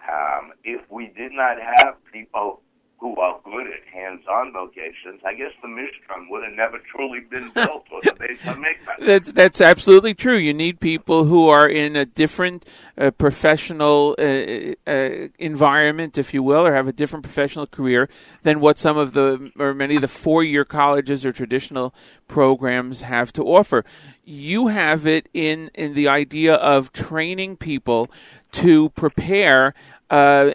[0.09, 2.61] Um, if we did not have people
[3.05, 7.51] who are good at hands-on vocations, I guess the Mishkan would have never truly been
[7.55, 9.07] built or the Beis Hamikdash.
[9.07, 10.39] That's that's absolutely true.
[10.39, 12.65] You need people who are in a different
[12.97, 18.09] uh, professional uh, uh, environment, if you will, or have a different professional career
[18.43, 21.95] than what some of the or many of the four-year colleges or traditional
[22.27, 23.85] programs have to offer.
[24.25, 28.11] You have it in in the idea of training people
[28.53, 29.75] to prepare.
[30.15, 30.55] Uh,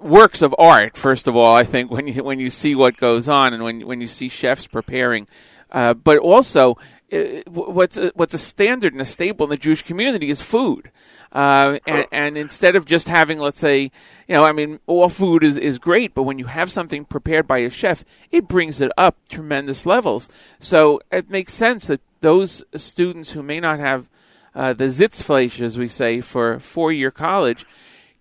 [0.00, 0.96] works of art.
[0.96, 3.86] First of all, I think when you when you see what goes on and when
[3.86, 5.28] when you see chefs preparing,
[5.70, 6.78] uh, but also
[7.12, 10.90] uh, what's a, what's a standard and a staple in the Jewish community is food.
[11.30, 15.44] Uh, and, and instead of just having, let's say, you know, I mean, all food
[15.44, 18.90] is, is great, but when you have something prepared by a chef, it brings it
[18.96, 20.28] up tremendous levels.
[20.58, 24.08] So it makes sense that those students who may not have
[24.54, 27.64] uh, the Sitzfleisch, as we say, for four year college,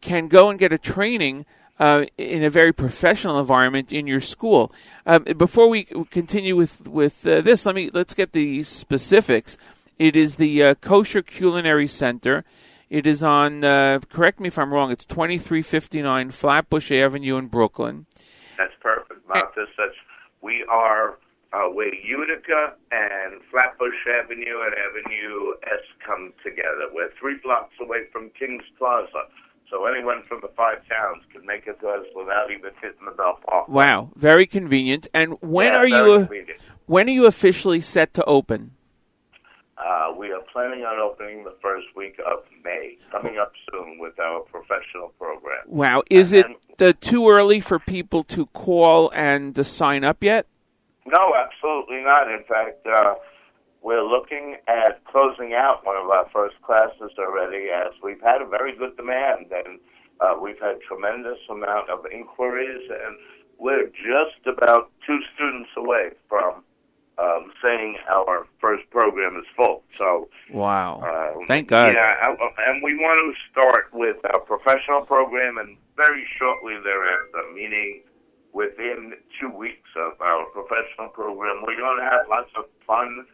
[0.01, 1.45] can go and get a training
[1.79, 4.71] uh, in a very professional environment in your school.
[5.05, 9.57] Um, before we continue with with uh, this, let me let's get the specifics.
[9.99, 12.43] It is the uh, Kosher Culinary Center.
[12.89, 13.63] It is on.
[13.63, 14.91] Uh, correct me if I'm wrong.
[14.91, 18.05] It's 2359 Flatbush Avenue in Brooklyn.
[18.57, 19.65] That's perfect, Martha.
[19.77, 19.93] That's
[20.41, 21.17] we are
[21.53, 26.87] uh, where Utica and Flatbush Avenue and Avenue S come together.
[26.93, 29.27] We're three blocks away from Kings Plaza.
[29.69, 33.11] So anyone from the five towns can make it to us without even hitting the
[33.11, 33.67] Bell Park.
[33.67, 35.07] Wow, very convenient.
[35.13, 36.59] And when Yeah, are you convenient.
[36.85, 38.71] when are you officially set to open?
[39.77, 44.19] Uh, we are planning on opening the first week of May, coming up soon with
[44.19, 45.59] our professional program.
[45.67, 46.47] Wow, is it
[46.81, 50.47] uh, too early for people to call and to sign up yet?
[51.05, 52.29] No, absolutely not.
[52.31, 53.15] In fact, uh,
[53.87, 58.45] we're looking at closing out one of our first classes already as we've had a
[58.45, 59.79] very good demand and
[60.19, 63.15] uh, we've had tremendous amount of inquiries and
[63.57, 66.55] we're just about two students away from
[67.17, 69.83] um, saying our first program is full.
[69.97, 70.99] So Wow.
[70.99, 71.93] uh, Thank God.
[71.95, 77.53] Yeah, I- and we want to start with our professional program and very shortly thereafter,
[77.55, 78.01] meaning
[78.51, 83.25] within two weeks of our professional program, we're going to have lots of fun,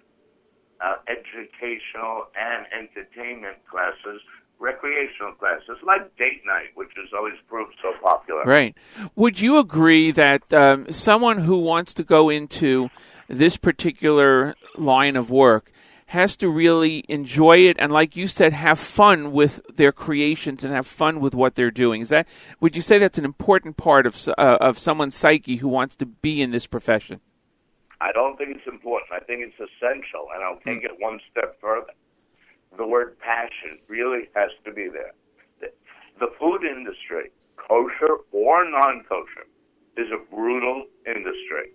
[0.84, 4.22] uh, educational, and entertainment classes,
[4.60, 8.43] recreational classes, like date night, which has always proved so popular.
[8.43, 8.76] Right.
[9.15, 12.89] Would you agree that um, someone who wants to go into
[13.27, 15.72] this particular line of work
[16.07, 20.73] has to really enjoy it and, like you said, have fun with their creations and
[20.73, 22.01] have fun with what they're doing?
[22.01, 22.27] Is that?
[22.60, 26.05] Would you say that's an important part of uh, of someone's psyche who wants to
[26.05, 27.22] be in this profession?
[28.04, 29.12] I don't think it's important.
[29.14, 31.96] I think it's essential, and I'll take it one step further.
[32.78, 35.14] The word passion really has to be there.
[35.62, 35.72] The,
[36.20, 39.48] the food industry, kosher or non-kosher,
[39.96, 41.72] is a brutal industry.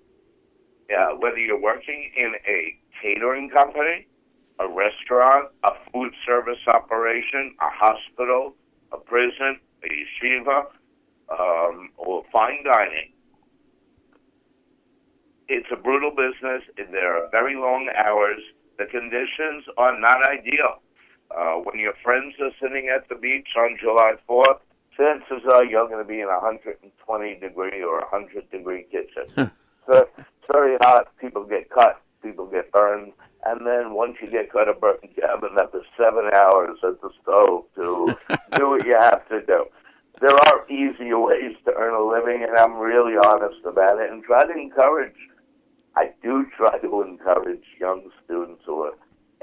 [0.90, 4.06] Yeah, whether you're working in a catering company,
[4.60, 8.54] a restaurant, a food service operation, a hospital,
[8.92, 10.66] a prison, a yeshiva,
[11.30, 13.12] um, or fine dining,
[15.48, 16.62] it's a brutal business.
[16.76, 18.40] There are very long hours.
[18.78, 20.80] The conditions are not ideal.
[21.30, 24.60] Uh, when your friends are sitting at the beach on July 4th,
[24.96, 29.50] chances are you're going to be in a 120 degree or a 100 degree kitchen.
[29.86, 31.08] so it's very hot.
[31.20, 32.00] People get cut.
[32.22, 33.12] People get burned.
[33.46, 37.10] And then once you get cut or burned, you have another seven hours at the
[37.22, 38.16] stove to
[38.56, 39.66] do what you have to do.
[40.20, 44.24] There are easier ways to earn a living, and I'm really honest about it and
[44.24, 45.14] try to encourage
[45.98, 48.94] I do try to encourage young students who are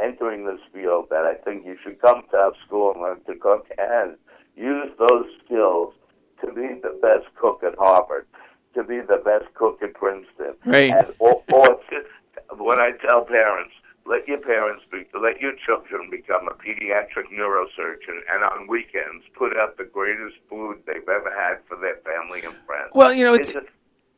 [0.02, 3.36] entering this field that I think you should come to our school and learn to
[3.36, 4.15] cook and
[4.56, 5.94] use those skills
[6.40, 8.26] to be the best cook at Harvard,
[8.73, 10.56] to be the best cook at Princeton.
[10.65, 10.91] Right.
[10.91, 11.77] And, or, or
[12.57, 13.73] what I tell parents,
[14.06, 19.57] let your parents be, let your children become a pediatric neurosurgeon and on weekends put
[19.57, 22.91] out the greatest food they've ever had for their family and friends.
[22.94, 23.61] Well, you know, it's- a,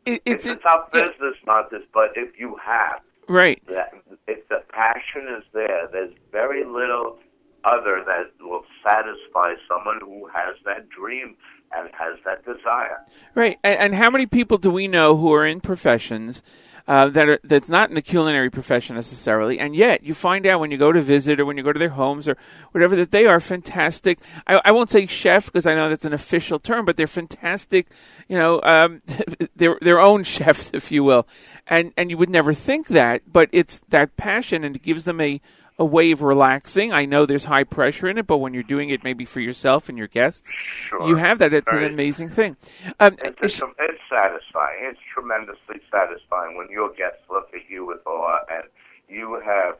[0.07, 3.61] It, it's, a tough business, Marcus, but if you have Right.
[3.67, 3.93] that,
[4.27, 7.19] if the passion is there, there's very little
[7.65, 11.35] other that will satisfy someone who has that dream
[11.75, 12.99] and has that desire.
[13.35, 13.57] Right.
[13.63, 16.41] And, and how many people do we know who are in professions
[16.87, 20.59] uh, that are that's not in the culinary profession necessarily, and yet you find out
[20.59, 22.37] when you go to visit or when you go to their homes or
[22.71, 24.19] whatever that they are fantastic.
[24.47, 27.87] I, I won't say chef because I know that's an official term, but they're fantastic.
[28.29, 29.01] You know, um,
[29.55, 31.27] their their own chefs, if you will,
[31.67, 35.19] and and you would never think that, but it's that passion and it gives them
[35.19, 35.41] a
[35.79, 36.91] a way of relaxing.
[36.91, 39.89] I know there's high pressure in it, but when you're doing it maybe for yourself
[39.89, 41.07] and your guests, Sure.
[41.07, 41.53] you have that.
[41.53, 42.57] It's Very- an amazing thing.
[42.99, 44.77] Um, It's, it's, it's satisfying.
[44.81, 48.63] It's tremendously satisfying when your guests look at you with awe and
[49.07, 49.75] you have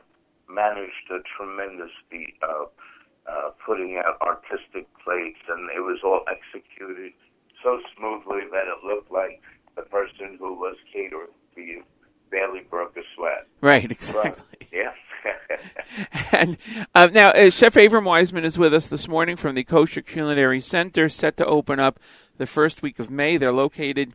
[0.48, 2.68] managed a tremendous feat of
[3.28, 7.12] uh, putting out artistic plates, and it was all executed
[7.62, 9.42] so smoothly that it looked like
[9.76, 11.82] the person who was catering for you
[12.30, 13.46] barely broke a sweat.
[13.60, 14.44] Right, exactly.
[14.60, 14.92] But, yeah.
[16.32, 16.56] and
[16.94, 20.60] uh, now, uh, Chef Avram Wiseman is with us this morning from the Kosher Culinary
[20.60, 21.98] Center, set to open up
[22.36, 23.36] the first week of May.
[23.36, 24.12] They're located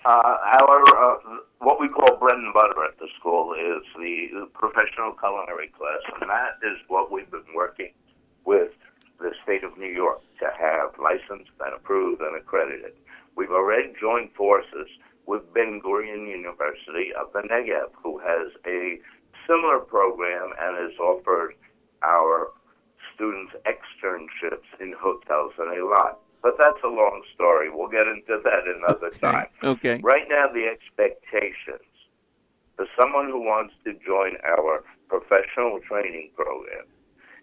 [0.05, 1.19] Uh, our
[1.59, 6.31] what we call bread and butter at the school is the professional culinary class, and
[6.31, 7.93] that is what we've been working
[8.45, 8.73] with
[9.19, 12.93] the state of New York to have licensed and approved and accredited.
[13.37, 14.89] We've already joined forces
[15.27, 19.01] with Ben Gurion University of the Negev, who has a
[19.47, 21.55] similar program and has offered
[22.03, 22.53] our
[23.15, 26.21] students externships in hotels and a lot.
[26.43, 27.71] But that's a long story.
[27.71, 29.49] We'll get into that another time.
[29.63, 30.01] Okay.
[30.03, 31.87] Right now, the expectations
[32.77, 36.85] for someone who wants to join our professional training program,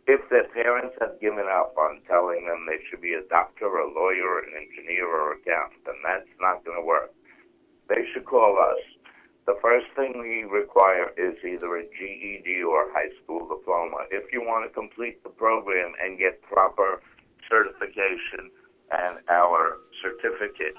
[0.05, 3.87] if their parents have given up on telling them they should be a doctor, a
[3.87, 7.11] lawyer, an engineer, or accountant, then that's not going to work.
[7.89, 8.79] They should call us.
[9.45, 14.07] The first thing we require is either a GED or high school diploma.
[14.11, 17.01] If you want to complete the program and get proper
[17.49, 18.51] certification
[18.93, 20.75] and our certificate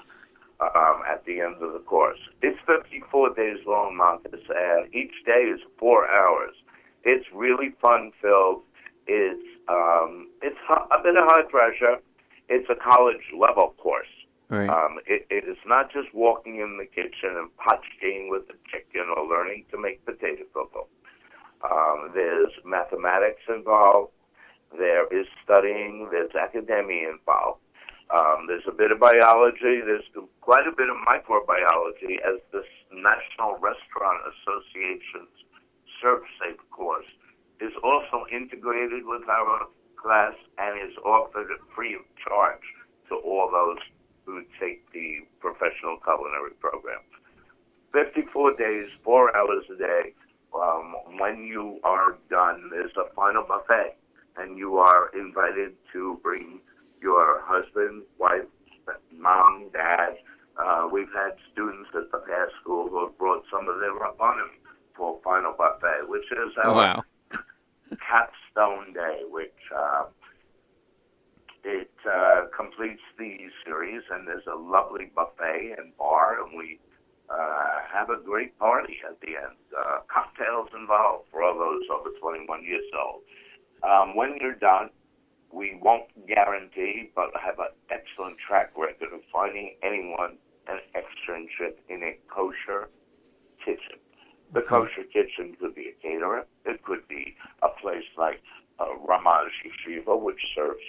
[0.61, 2.19] um, at the end of the course.
[2.41, 6.55] It's 54 days long, Marcus, and each day is four hours.
[7.03, 8.63] It's really fun filled.
[9.07, 11.97] It's um, it's a bit of high pressure.
[12.49, 14.07] It's a college level course.
[14.49, 14.69] Right.
[14.69, 19.09] Um, it, it is not just walking in the kitchen and potching with the chicken
[19.15, 20.87] or learning to make potato cocoa.
[21.63, 24.11] Um, there's mathematics involved.
[24.77, 26.09] There is studying.
[26.11, 27.59] There's academia involved.
[28.13, 29.81] Um, there's a bit of biology.
[29.81, 30.05] There's
[30.41, 35.33] quite a bit of microbiology as this National Restaurant Association's
[36.03, 37.07] ServSafe course
[37.59, 42.61] is also integrated with our class and is offered free of charge
[43.09, 43.81] to all those
[44.25, 47.01] who take the professional culinary program.
[47.91, 50.13] 54 days, four hours a day.
[50.53, 53.95] Um, when you are done, there's a final buffet,
[54.37, 56.59] and you are invited to bring
[57.01, 58.45] your husband, wife,
[59.11, 60.17] mom, dad.
[60.57, 64.55] Uh, we've had students at the past school who have brought some of their rabbanim
[64.95, 67.03] for a final buffet, which is our wow.
[68.07, 70.05] capstone day, which uh,
[71.65, 76.79] it uh, completes the series, and there's a lovely buffet and bar, and we
[77.29, 79.57] uh, have a great party at the end.
[79.75, 83.21] Uh, cocktails involved for all those over 21 years old.
[83.83, 84.89] Um, when you're done,
[85.55, 90.37] we won't guarantee, but have an excellent track record of finding anyone
[90.67, 92.89] an externship in a kosher
[93.63, 93.97] kitchen.
[94.53, 96.45] The kosher kitchen could be a caterer.
[96.65, 98.41] It could be a place like
[98.79, 100.83] uh, Ramaz Yeshiva, which serves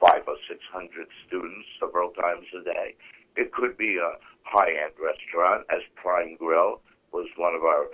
[0.00, 2.96] five or six hundred students several times a day.
[3.36, 4.12] It could be a
[4.42, 6.80] high-end restaurant, as Prime Grill
[7.12, 7.86] was one of our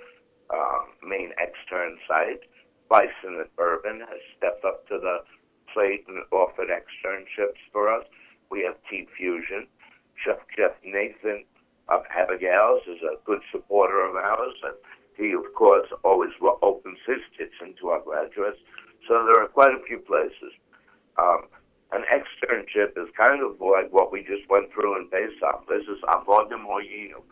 [0.50, 2.44] uh, main extern sites.
[2.88, 5.18] Bison and Bourbon has stepped up to the
[5.72, 8.04] plate and offered externships for us.
[8.50, 9.66] We have Team Fusion.
[10.24, 11.44] Chef Jeff Nathan
[11.88, 14.74] of Abigail's is a good supporter of ours, and
[15.16, 16.30] he, of course, always
[16.62, 18.58] opens his kitchen to our graduates.
[19.08, 20.52] So there are quite a few places.
[21.18, 21.48] Um,
[21.92, 25.66] an externship is kind of like what we just went through in Pesach.
[25.68, 27.22] This is avodah moyinu.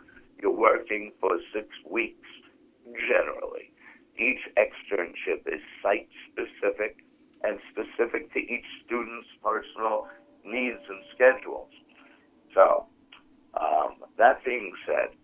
[0.41, 2.29] You're working for six weeks,
[3.09, 3.71] generally.
[4.19, 6.99] Each externship is site specific
[7.45, 10.09] and specific to each student's personal
[10.45, 11.71] needs and schedules.
[12.55, 12.87] So,
[13.55, 15.15] um, that being said,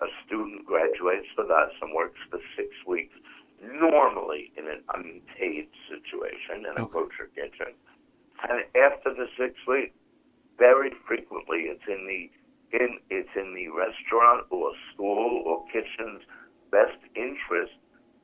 [0.00, 3.14] a student graduates with us and works for six weeks.
[3.62, 7.74] normally in an unpaid situation in a kosher kitchen.
[8.48, 9.94] And after the six weeks,
[10.58, 12.30] very frequently it's in the
[12.76, 16.22] in it's in the restaurant or school or kitchen's
[16.70, 17.74] best interest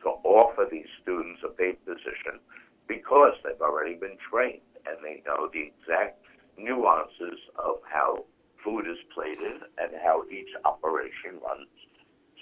[0.03, 2.41] to offer these students a paid position
[2.89, 6.24] because they've already been trained and they know the exact
[6.56, 8.24] nuances of how
[8.65, 11.69] food is plated and how each operation runs.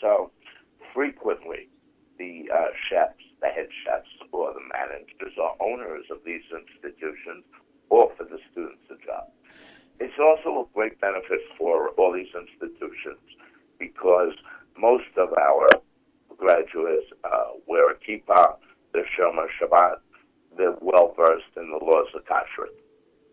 [0.00, 0.30] So
[0.94, 1.68] frequently
[2.18, 7.44] the uh, chefs, the head chefs, or the managers or owners of these institutions
[7.90, 9.28] offer the students a job.
[10.00, 13.20] It's also a great benefit for all these institutions
[13.78, 14.32] because
[14.78, 15.68] most of our
[16.36, 18.56] graduates uh, wear a kippah,
[18.92, 19.96] they're shomer Shabbat,
[20.56, 22.72] they're well versed in the laws of kashrut.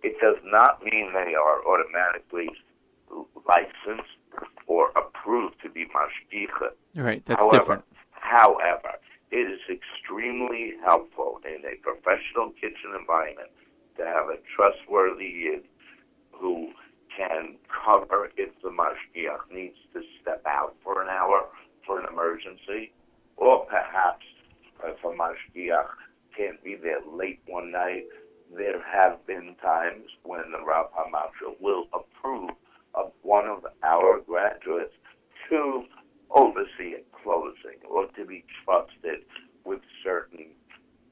[0.03, 2.49] It does not mean they are automatically
[3.47, 4.09] licensed
[4.67, 6.71] or approved to be mashgicha.
[6.95, 7.83] Right, that's however, different.
[8.11, 8.93] However,
[9.31, 13.49] it is extremely helpful in a professional kitchen environment
[13.97, 15.63] to have a trustworthy yid
[16.31, 16.69] who
[17.15, 17.55] can
[17.85, 21.45] cover if the mashgiach needs to step out for an hour
[21.85, 22.91] for an emergency,
[23.37, 24.25] or perhaps
[24.83, 25.89] if a mashgiach
[26.35, 28.03] can't be there late one night.
[28.55, 32.51] There have been times when the Rav Hamachshir will approve
[32.93, 34.93] of one of our graduates
[35.49, 35.83] to
[36.29, 39.21] oversee a closing or to be trusted
[39.65, 40.47] with certain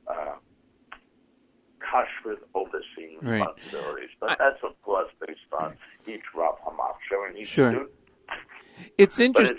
[0.08, 0.36] uh,
[1.80, 3.40] kashrut overseeing Right.
[3.42, 4.10] responsibilities.
[4.20, 5.76] But that's, of course, based on
[6.08, 7.72] each Rav Hamachshir and each Sure.
[7.72, 7.92] student.
[8.98, 9.58] It's interesting.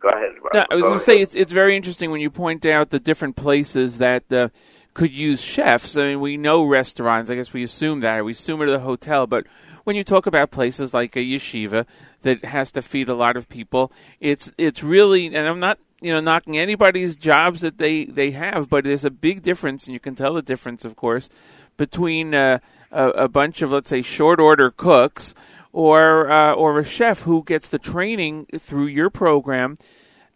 [0.00, 0.30] go ahead.
[0.54, 3.00] No, I was going to say it's it's very interesting when you point out the
[3.00, 4.48] different places that uh,
[4.94, 5.96] could use chefs.
[5.96, 7.30] I mean, we know restaurants.
[7.30, 8.18] I guess we assume that.
[8.18, 9.46] or We assume it at a hotel, but
[9.84, 11.86] when you talk about places like a yeshiva
[12.22, 15.26] that has to feed a lot of people, it's it's really.
[15.26, 19.10] And I'm not you know knocking anybody's jobs that they they have, but there's a
[19.10, 21.28] big difference, and you can tell the difference, of course,
[21.76, 22.58] between uh,
[22.90, 25.34] a, a bunch of let's say short order cooks.
[25.70, 29.76] Or, uh, or a chef who gets the training through your program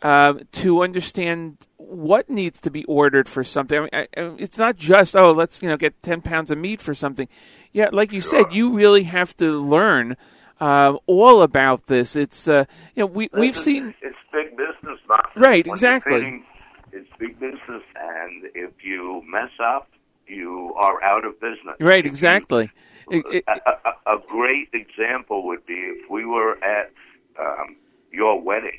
[0.03, 3.79] uh, to understand what needs to be ordered for something.
[3.79, 6.59] I mean, I, I- it's not just oh, let's you know get ten pounds of
[6.59, 7.29] meat for something.
[7.73, 10.17] Yeah, like you said, you really have to learn
[10.61, 12.17] uh, all about this.
[12.17, 12.65] It's uh,
[12.95, 16.17] you know we we've seen it's big business, not Right, exactly.
[16.19, 16.45] feeding,
[16.93, 19.89] It's big business, and if you mess up,
[20.27, 21.77] you are out of business.
[21.81, 22.71] right exactly.
[23.11, 23.71] It- it- a,
[24.13, 26.93] a, a great example would be if we were at
[27.39, 27.77] um,
[28.13, 28.79] your wedding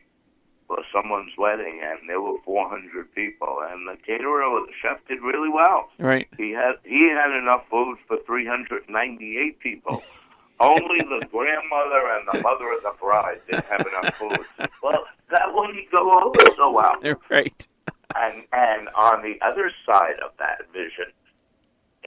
[0.74, 5.22] or someone's wedding, and there were 400 people, and the caterer or the chef did
[5.22, 5.90] really well.
[6.00, 6.28] right.
[6.38, 10.04] He had he had enough food for 398 people.
[10.60, 14.40] Only the grandmother and the mother of the bride didn't have enough food.
[14.82, 16.96] Well, that wouldn't go over so well.
[17.30, 17.68] Right.
[18.16, 21.12] And and on the other side of that vision,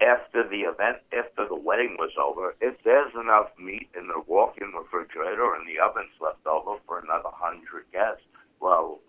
[0.01, 4.73] after the event, after the wedding was over, if there's enough meat in the walk-in
[4.73, 8.23] refrigerator and the oven's left over for another hundred guests,
[8.61, 9.01] well,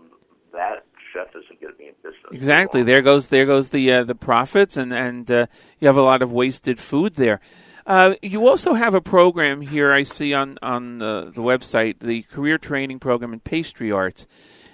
[0.53, 2.31] that chef isn't going to be in business.
[2.31, 2.83] Exactly.
[2.83, 5.47] There goes there goes the uh, the profits, and and uh,
[5.79, 7.39] you have a lot of wasted food there.
[7.85, 9.93] Uh, you also have a program here.
[9.93, 14.27] I see on on the, the website the career training program in pastry arts.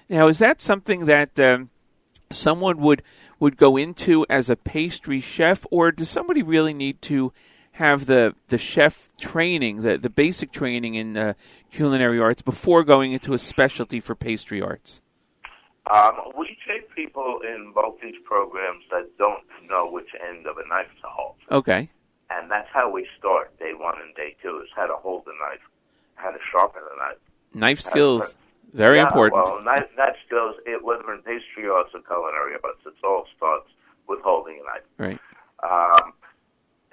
[0.09, 1.69] Now, is that something that um,
[2.31, 3.03] someone would
[3.39, 7.31] would go into as a pastry chef, or does somebody really need to
[7.73, 11.33] have the the chef training, the the basic training in uh,
[11.71, 15.01] culinary arts before going into a specialty for pastry arts?
[15.91, 20.67] Um, we take people in both these programs that don't know which end of a
[20.67, 21.35] knife to hold.
[21.51, 21.89] Okay.
[22.29, 25.33] And that's how we start day one and day two is how to hold the
[25.41, 25.59] knife,
[26.15, 27.17] how to sharpen the knife.
[27.53, 28.35] Knife skills,
[28.73, 29.43] very yeah, important.
[29.45, 33.67] Well, knife, knife skills, it, whether in pastry arts or culinary arts, it all starts
[34.07, 34.87] with holding a knife.
[34.97, 35.19] Right.
[35.63, 36.13] Um,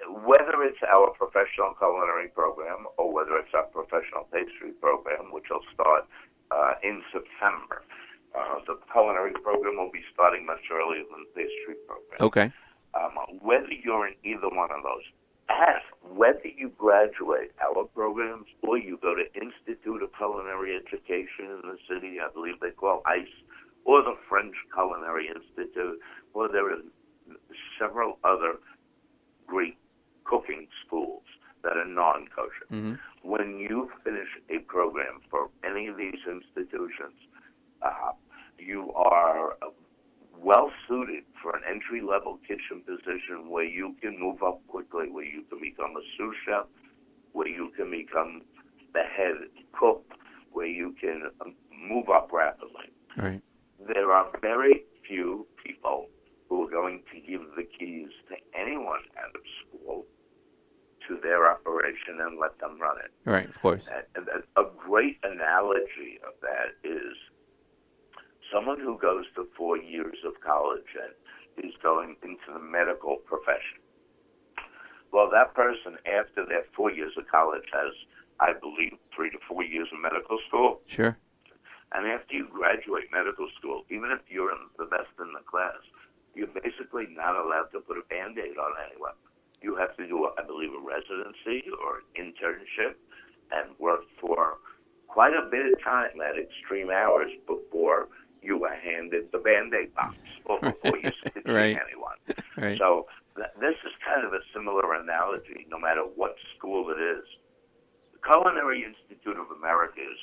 [0.09, 5.65] whether it's our professional culinary program or whether it's our professional pastry program, which will
[5.73, 6.07] start
[6.51, 7.83] uh, in September,
[8.35, 12.19] uh, the culinary program will be starting much earlier than the pastry program.
[12.19, 12.47] Okay.
[12.93, 15.05] Um, whether you're in either one of those,
[15.49, 21.61] ask whether you graduate our programs or you go to Institute of Culinary Education in
[21.63, 23.27] the city, I believe they call ICE,
[23.85, 25.99] or the French Culinary Institute,
[26.33, 26.81] or there are
[27.79, 28.59] several other
[29.47, 29.77] great
[30.31, 31.23] cooking schools
[31.63, 32.67] that are non-kosher.
[32.71, 32.93] Mm-hmm.
[33.29, 37.19] When you finish a program for any of these institutions,
[37.81, 38.13] uh,
[38.57, 39.57] you are
[40.41, 45.25] well suited for an entry level kitchen position where you can move up quickly, where
[45.25, 46.65] you can become a sous chef,
[47.33, 48.41] where you can become
[48.93, 49.35] the head
[49.77, 50.03] cook,
[50.51, 51.53] where you can um,
[51.87, 52.89] move up rapidly.
[53.17, 53.41] Right.
[53.87, 56.07] There are very few people
[56.49, 60.05] who are going to give the keys to anyone out of school
[61.11, 63.11] to their operation and let them run it.
[63.29, 63.87] Right, of course.
[64.15, 67.15] And a, a great analogy of that is
[68.53, 71.11] someone who goes to four years of college and
[71.65, 73.83] is going into the medical profession.
[75.11, 77.91] Well, that person, after their four years of college, has,
[78.39, 80.79] I believe, three to four years of medical school.
[80.87, 81.17] Sure.
[81.91, 85.83] And after you graduate medical school, even if you're in the best in the class,
[86.33, 89.19] you're basically not allowed to put a band-aid on anyone.
[89.61, 92.95] You have to do, I believe, a residency or an internship
[93.51, 94.57] and work for
[95.07, 98.07] quite a bit of time at extreme hours before
[98.41, 100.15] you were handed the band-aid box
[100.45, 101.77] or before you see Right.
[101.77, 102.17] anyone.
[102.57, 102.77] Right.
[102.79, 103.05] So
[103.35, 107.23] th- this is kind of a similar analogy, no matter what school it is.
[108.13, 110.17] The Culinary Institute of America is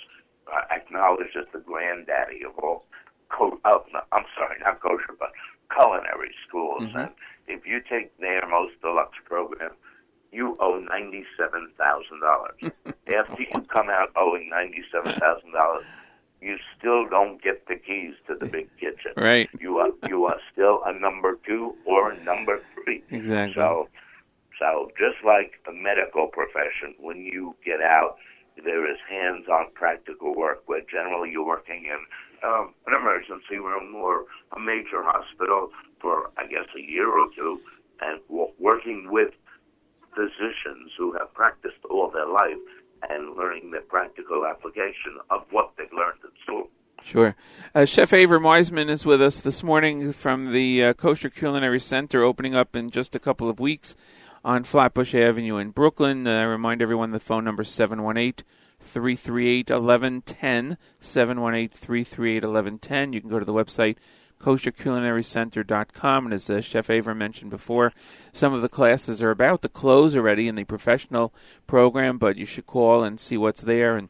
[0.52, 2.86] uh, acknowledged as the granddaddy of all,
[3.30, 5.30] co- oh, no, I'm sorry, not kosher, but
[5.74, 6.82] culinary schools.
[6.84, 6.94] Mhm.
[6.96, 7.10] And
[7.46, 9.72] if you take their most deluxe program,
[10.32, 12.60] you owe ninety-seven thousand dollars.
[13.16, 15.86] After you come out owing ninety-seven thousand dollars,
[16.40, 19.12] you still don't get the keys to the big kitchen.
[19.16, 19.48] Right.
[19.58, 23.02] You are you are still a number two or a number three.
[23.10, 23.54] Exactly.
[23.54, 23.88] So,
[24.58, 28.16] so just like the medical profession, when you get out,
[28.64, 32.00] there is hands-on practical work where generally you're working in
[32.44, 34.24] um, an emergency room or
[34.56, 35.70] a major hospital
[36.00, 37.60] for, I guess, a year or two,
[38.00, 39.30] and w- working with
[40.14, 42.58] physicians who have practiced all their life
[43.08, 46.68] and learning the practical application of what they've learned at school.
[47.04, 47.36] Sure.
[47.74, 52.22] Uh, Chef Avram Wiseman is with us this morning from the uh, Kosher Culinary Center,
[52.22, 53.94] opening up in just a couple of weeks
[54.44, 56.26] on Flatbush Avenue in Brooklyn.
[56.26, 58.44] Uh, I remind everyone the phone number is 718
[58.80, 60.78] 338 1110.
[61.00, 63.12] 718 338 1110.
[63.12, 63.96] You can go to the website
[64.40, 66.24] kosherculinarycenter.com.
[66.26, 67.92] And as uh, Chef Aver mentioned before,
[68.32, 71.34] some of the classes are about to close already in the professional
[71.66, 74.08] program, but you should call and see what's there and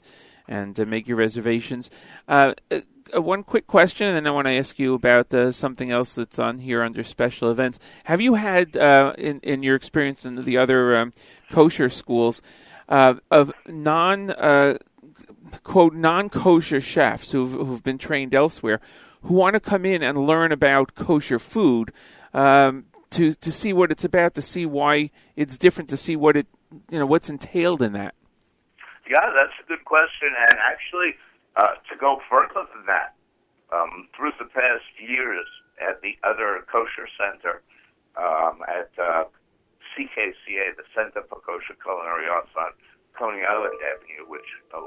[0.50, 1.90] and uh, make your reservations.
[2.26, 2.80] Uh, uh,
[3.14, 6.14] uh, one quick question, and then I want to ask you about uh, something else
[6.14, 7.78] that's on here under special events.
[8.04, 11.12] Have you had, in in your experience in the other um,
[11.50, 12.40] kosher schools,
[12.88, 14.78] uh, of non uh,
[15.62, 18.80] quote non kosher chefs who've who've been trained elsewhere,
[19.22, 21.92] who want to come in and learn about kosher food?
[22.34, 26.36] Um, to, to see what it's about, to see why it's different, to see what
[26.36, 26.46] it
[26.90, 28.14] you know what's entailed in that.
[29.08, 30.28] Yeah, that's a good question.
[30.48, 31.14] And actually,
[31.56, 33.14] uh, to go further than that,
[33.72, 35.46] um, through the past years
[35.80, 37.62] at the other kosher center
[38.16, 39.24] um, at uh,
[39.98, 42.70] CKCA, the Center for Kosher Culinary Arts on
[43.18, 44.78] Coney Island Avenue, which uh,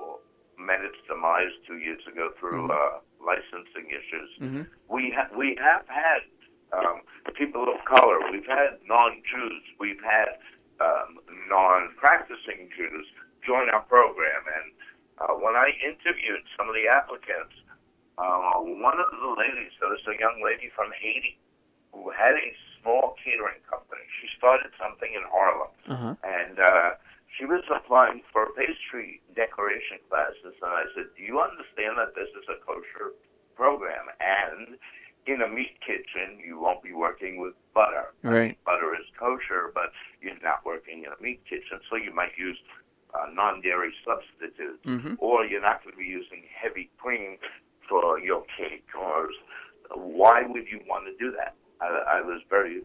[0.55, 4.29] met its demise two years ago through uh, licensing issues.
[4.39, 4.63] Mm-hmm.
[4.87, 6.23] We ha- we have had
[6.71, 7.03] um,
[7.35, 8.23] people of color.
[8.31, 9.63] We've had non-Jews.
[9.79, 10.39] We've had
[10.79, 11.19] um,
[11.51, 13.05] non-practicing Jews
[13.45, 14.47] join our program.
[14.47, 14.67] And
[15.19, 17.59] uh, when I interviewed some of the applicants,
[18.17, 21.35] uh, one of the ladies, there was a young lady from Haiti
[21.91, 22.49] who had a
[22.81, 24.01] small catering company.
[24.21, 26.15] She started something in Harlem, Uh-huh.
[26.23, 26.89] and uh,
[27.37, 30.53] she was applying for pastry decoration classes.
[30.61, 33.13] And I said, "Do you understand that this is a kosher
[33.55, 34.05] program?
[34.19, 34.77] And
[35.27, 38.07] in a meat kitchen, you won't be working with butter.
[38.23, 38.57] Right.
[38.65, 42.57] Butter is kosher, but you're not working in a meat kitchen, so you might use
[43.13, 45.17] uh, non-dairy substitutes, Mhm.
[45.19, 47.37] or you're not going to be using heavy cream
[47.87, 48.87] for your cake.
[48.97, 49.29] Or
[49.93, 51.55] why would you want to do that?
[51.81, 52.81] I, I was very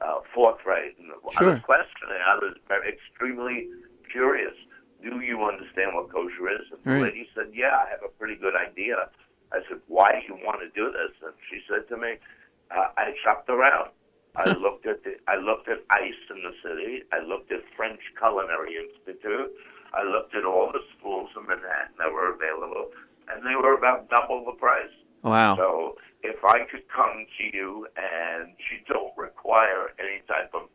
[0.00, 1.52] uh, forthright and I Sure.
[1.54, 2.20] was questioning.
[2.26, 3.68] I was very, extremely
[4.10, 4.54] curious.
[5.02, 6.66] Do you understand what kosher is?
[6.70, 9.08] And the lady said, "Yeah, I have a pretty good idea."
[9.52, 12.18] I said, "Why do you want to do this?" And she said to me,
[12.70, 13.90] uh, "I shopped around.
[14.36, 17.02] I looked at the, I looked at ICE in the city.
[17.12, 19.50] I looked at French Culinary Institute.
[19.92, 22.90] I looked at all the schools in Manhattan that were available,
[23.28, 24.94] and they were about double the price.
[25.22, 25.56] Wow.
[25.56, 30.68] So if I could come to you and you don't require any type of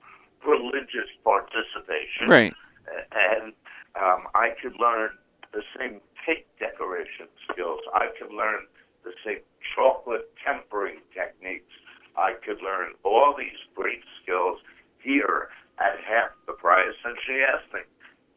[0.45, 2.53] religious participation, Right.
[3.11, 3.53] and
[3.95, 5.11] um, I could learn
[5.53, 7.79] the same cake decoration skills.
[7.93, 8.67] I could learn
[9.03, 9.39] the same
[9.75, 11.71] chocolate tempering techniques.
[12.17, 14.59] I could learn all these great skills
[14.99, 15.49] here
[15.79, 16.95] at half the price.
[17.05, 17.81] And she asked me,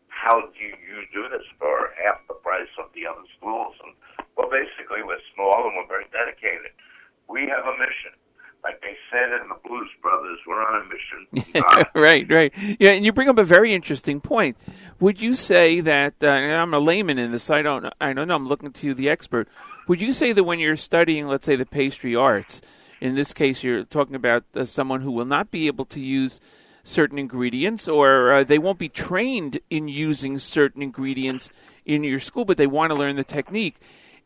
[0.08, 3.74] how do you do this for half the price of the other schools?
[3.82, 3.94] And
[4.36, 6.70] well, basically, we're small and we're very dedicated.
[7.30, 8.12] We have a mission.
[8.62, 11.62] Like they said in the Blues Brothers, we're on a mission.
[11.94, 12.52] Right, right.
[12.78, 14.56] Yeah, and you bring up a very interesting point.
[14.98, 17.48] Would you say that uh, and I'm a layman in this?
[17.48, 17.86] I don't.
[18.00, 18.34] I don't know.
[18.34, 19.48] I'm looking to the expert.
[19.88, 22.60] Would you say that when you're studying, let's say, the pastry arts,
[23.00, 26.40] in this case, you're talking about uh, someone who will not be able to use
[26.82, 31.48] certain ingredients, or uh, they won't be trained in using certain ingredients
[31.86, 33.76] in your school, but they want to learn the technique.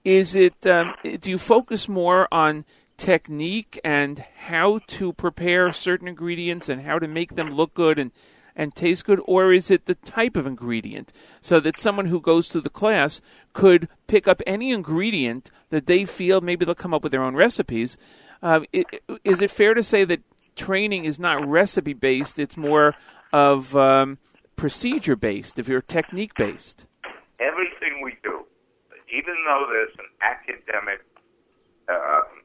[0.05, 0.67] Is it?
[0.67, 2.65] Um, do you focus more on
[3.05, 8.11] technique and how to prepare certain ingredients and how to make them look good and
[8.57, 12.47] and taste good, or is it the type of ingredient so that someone who goes
[12.47, 13.21] through the class
[13.53, 17.35] could pick up any ingredient that they feel maybe they'll come up with their own
[17.35, 17.97] recipes?
[18.41, 20.23] Uh, i- i- is it fair to say that
[20.55, 22.95] training is not recipe based; it's more
[23.33, 24.19] of um,
[24.55, 26.87] procedure based, if you're technique based?
[27.41, 28.45] everything we do,
[29.13, 31.01] even though there's an academic
[31.89, 32.44] um,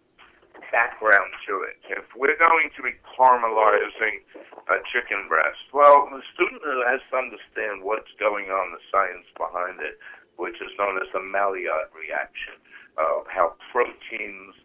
[0.71, 4.23] background to it, if we're going to be caramelizing
[4.69, 9.81] a chicken breast, well, the student has to understand what's going on, the science behind
[9.81, 9.97] it,
[10.37, 12.55] which is known as the Maillard reaction,
[12.97, 14.55] of how proteins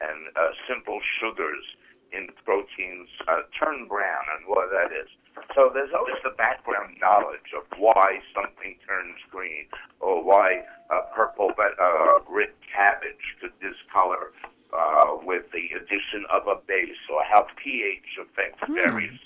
[0.00, 1.64] and uh, simple sugars
[2.12, 5.10] in proteins uh, turn brown and what that is.
[5.54, 9.66] So there's always the background knowledge of why something turns green
[9.98, 14.30] or why uh, purple but, uh, red cabbage could discolor
[14.74, 18.74] uh, with the addition of a base or how pH affects Hmm.
[18.74, 19.18] various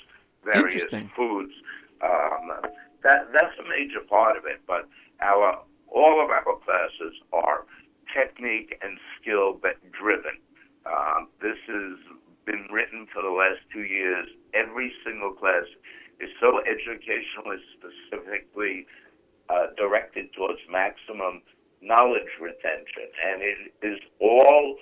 [0.44, 0.84] various
[1.16, 1.52] foods.
[2.00, 2.52] Um,
[3.02, 4.60] that that's a major part of it.
[4.66, 4.88] But
[5.20, 5.58] our
[5.88, 7.64] all of our classes are
[8.14, 9.54] technique and skill
[9.92, 10.38] driven.
[10.86, 11.98] Um, this has
[12.44, 14.28] been written for the last two years.
[14.54, 15.64] Every single class
[16.20, 18.86] is so educationally specifically
[19.50, 21.42] uh, directed towards maximum
[21.80, 24.76] knowledge retention, and it is all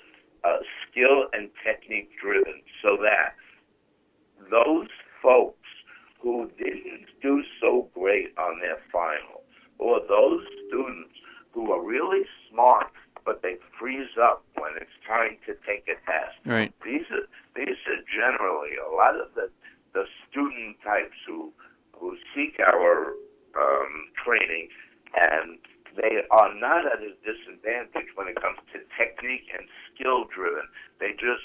[0.47, 0.59] uh,
[0.89, 3.35] skill and technique driven, so that
[4.51, 4.89] those
[5.23, 5.69] folks
[6.21, 9.43] who didn't do so great on their final,
[9.79, 11.15] or those students
[11.53, 12.93] who are really smart
[13.27, 16.39] but they freeze up when it's time to take a test.
[16.47, 16.73] Right.
[16.85, 19.51] These are these are generally a lot of the
[19.93, 21.53] the student types who
[21.93, 23.15] who seek our
[23.59, 23.93] um,
[24.25, 24.69] training,
[25.17, 25.59] and
[25.97, 30.69] they are not at a disadvantage when it comes to technique and skill driven.
[31.01, 31.45] They just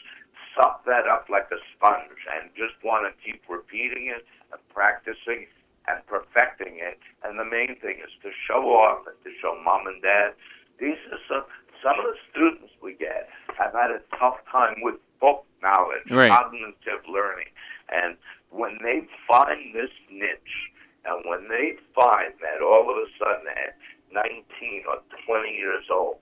[0.55, 5.47] suck that up like a sponge and just want to keep repeating it and practicing
[5.87, 6.99] and perfecting it.
[7.23, 10.35] And the main thing is to show off and to show mom and dad.
[10.79, 11.45] These are some
[11.81, 16.29] some of the students we get have had a tough time with book knowledge, Right.
[16.29, 17.49] cognitive learning,
[17.89, 18.17] and
[18.51, 20.57] when they find this niche,
[21.05, 23.73] and when they find that all of a sudden at
[24.13, 26.17] 19 or 20 years old,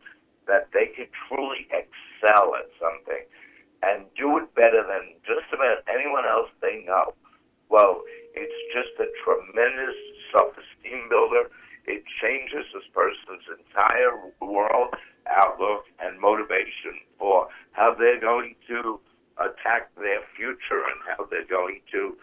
[0.48, 3.24] that they can truly excel at something
[3.84, 7.14] and do it better than just about anyone else they know.
[7.70, 8.02] Well,
[8.34, 9.96] it's just a tremendous
[10.34, 11.50] self-esteem builder.
[11.86, 14.94] It changes this person's entire world
[15.30, 19.00] outlook and motivation for how they're going to
[19.38, 22.18] attack their future and how they're going to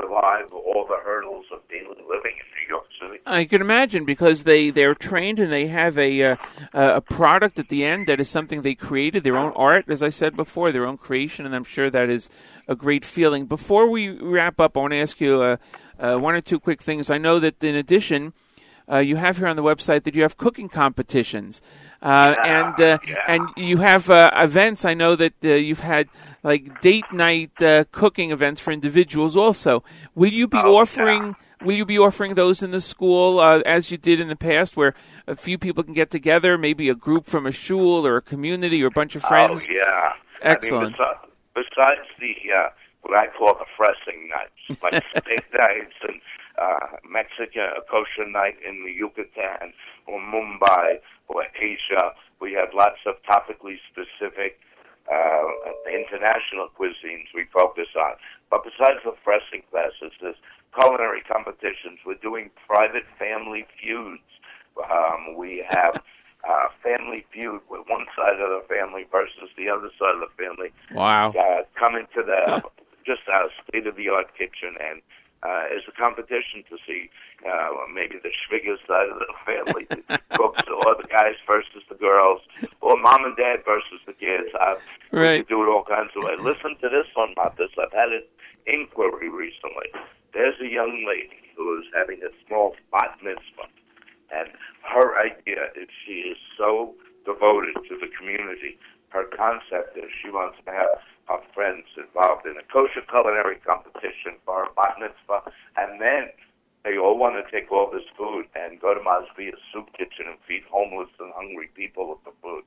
[0.00, 3.20] survive all the hurdles of daily living in New York City.
[3.26, 6.36] I can imagine because they they're trained and they have a uh,
[6.72, 10.08] a product at the end that is something they created, their own art, as I
[10.08, 12.30] said before, their own creation, and I'm sure that is
[12.66, 13.46] a great feeling.
[13.46, 15.56] Before we wrap up, I want to ask you uh,
[15.98, 17.10] uh, one or two quick things.
[17.10, 18.32] I know that in addition.
[18.90, 21.60] Uh, you have here on the website that you have cooking competitions,
[22.02, 24.84] uh, and uh, and you have uh, events.
[24.84, 26.08] I know that uh, you've had
[26.42, 29.36] like date night uh, cooking events for individuals.
[29.36, 29.84] Also,
[30.14, 31.36] will you be offering?
[31.60, 34.76] Will you be offering those in the school uh, as you did in the past,
[34.76, 34.94] where
[35.26, 38.82] a few people can get together, maybe a group from a shul or a community
[38.82, 39.66] or a bunch of friends?
[39.68, 41.00] Oh yeah, Excellent.
[41.00, 42.68] I mean, besi- besides the uh,
[43.02, 46.17] what I call the fressing nights, like steak nights and
[46.60, 49.72] uh, Mexican a kosher night in the Yucatan
[50.06, 50.98] or Mumbai
[51.28, 54.58] or Asia, we have lots of topically specific
[55.10, 55.48] uh,
[55.88, 58.14] international cuisines we focus on.
[58.50, 60.36] But besides the fressing classes, there's
[60.78, 62.00] culinary competitions.
[62.04, 64.22] We're doing private family feuds.
[64.78, 66.00] Um, we have
[66.48, 70.32] uh, family feud with one side of the family versus the other side of the
[70.36, 70.70] family.
[70.92, 71.32] Wow.
[71.32, 72.62] Uh, coming to the
[73.04, 75.00] just a state of the art kitchen and
[75.42, 77.10] uh, it's a competition to see
[77.46, 79.86] uh, maybe the Schwiger side of the family
[80.34, 82.40] cooks or the guys versus the girls
[82.80, 84.50] or mom and dad versus the kids.
[85.12, 85.48] We Right.
[85.48, 86.40] do it all kinds of ways.
[86.40, 87.70] Listen to this one about this.
[87.80, 88.24] I've had an
[88.66, 89.88] inquiry recently.
[90.34, 93.68] There's a young lady who is having a small bat mitzvah,
[94.34, 94.48] and
[94.82, 96.94] her idea is she is so
[97.24, 98.78] devoted to the community.
[99.10, 100.98] Her concept is she wants to have
[101.28, 106.32] her friends involved in a kosher culinary competition for her bat mitzvah, and then
[106.84, 110.38] they all want to take all this food and go to Masbia's soup kitchen and
[110.48, 112.64] feed homeless and hungry people with the food.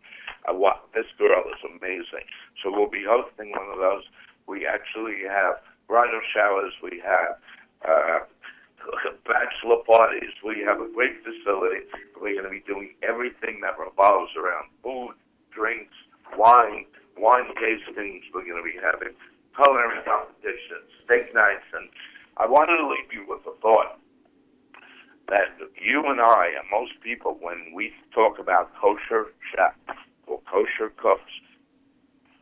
[0.47, 2.29] I wa this girl is amazing.
[2.61, 4.03] So we'll be hosting one of those.
[4.47, 5.57] We actually have
[5.87, 6.73] bridal showers.
[6.83, 7.33] We have
[7.81, 8.19] uh,
[9.25, 10.37] bachelor parties.
[10.45, 11.89] We have a great facility.
[12.19, 15.15] We're going to be doing everything that revolves around food,
[15.49, 15.95] drinks,
[16.37, 16.85] wine,
[17.17, 18.21] wine tastings.
[18.33, 19.13] We're going to be having
[19.55, 21.89] culinary competitions, steak nights, and
[22.37, 23.99] I wanted to leave you with a thought
[25.27, 25.47] that
[25.81, 29.73] you and I, and most people, when we talk about kosher chef
[30.27, 31.31] or kosher cooks,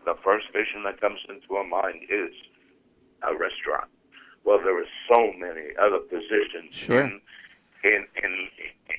[0.06, 2.34] the first vision that comes into our mind is
[3.24, 3.90] a restaurant.
[4.44, 7.02] Well, there are so many other positions Sure.
[7.02, 7.22] in,
[7.84, 8.48] in in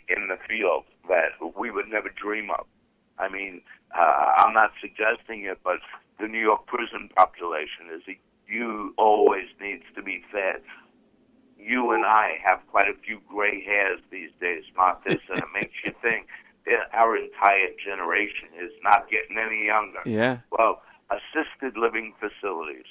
[0.09, 2.67] in the field that we would never dream of.
[3.21, 3.61] I mean,
[3.97, 5.79] uh, I'm not suggesting it, but
[6.19, 8.19] the New York prison population is a,
[8.51, 10.63] you always needs to be fed.
[11.59, 15.75] You and I have quite a few gray hairs these days, Marcus, and it makes
[15.85, 16.27] you think
[16.67, 20.01] that our entire generation is not getting any younger.
[20.07, 20.39] Yeah.
[20.51, 22.87] Well, assisted living facilities,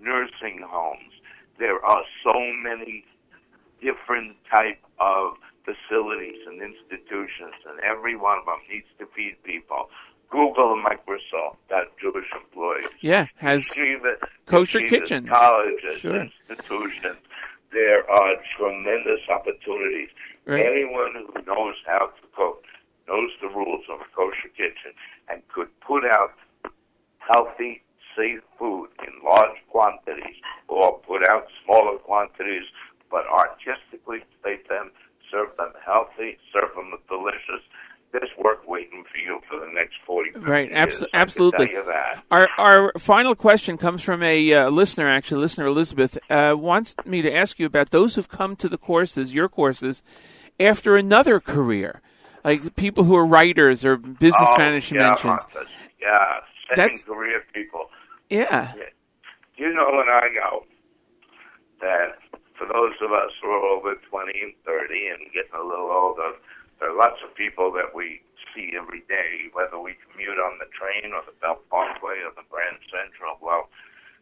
[0.00, 1.12] nursing homes.
[1.58, 3.04] There are so many
[3.80, 5.34] different type of
[5.64, 9.88] facilities and institutions, and every one of them needs to feed people.
[10.30, 12.86] Google and Microsoft got Jewish employees.
[13.00, 15.28] Yeah, has Yeshiva- kosher yeshivas, kitchens.
[15.30, 16.16] colleges, Sure.
[16.48, 17.18] institutions.
[17.70, 20.10] There are tremendous opportunities.
[20.46, 20.64] Right.
[20.66, 22.64] Anyone who knows how to cook,
[23.08, 24.92] knows the rules of a kosher kitchen,
[25.28, 26.34] and could put out
[27.18, 27.82] healthy,
[28.16, 30.36] safe food in large quantities,
[30.68, 32.64] or put out smaller quantities,
[33.10, 34.90] but artistically state them,
[35.30, 37.62] serve them healthy, serve them delicious.
[38.12, 41.66] There's work waiting for you for the next 40 50 Right, abs- absolutely.
[41.66, 42.22] tell you that.
[42.30, 47.22] Our our final question comes from a uh, listener, actually, listener Elizabeth uh, wants me
[47.22, 50.04] to ask you about those who've come to the courses, your courses,
[50.60, 52.02] after another career,
[52.44, 55.24] like people who are writers or business oh, management yeah, mentions.
[55.24, 55.64] Martha.
[56.00, 57.90] Yeah, second That's- career people.
[58.30, 58.72] Yeah,
[59.56, 60.64] You know, and I know
[61.80, 62.16] that
[62.58, 66.38] for those of us who are over 20 and 30 and getting a little older,
[66.80, 68.22] there are lots of people that we
[68.54, 72.46] see every day, whether we commute on the train or the Belt Parkway or the
[72.50, 73.38] Grand Central.
[73.42, 73.68] Well,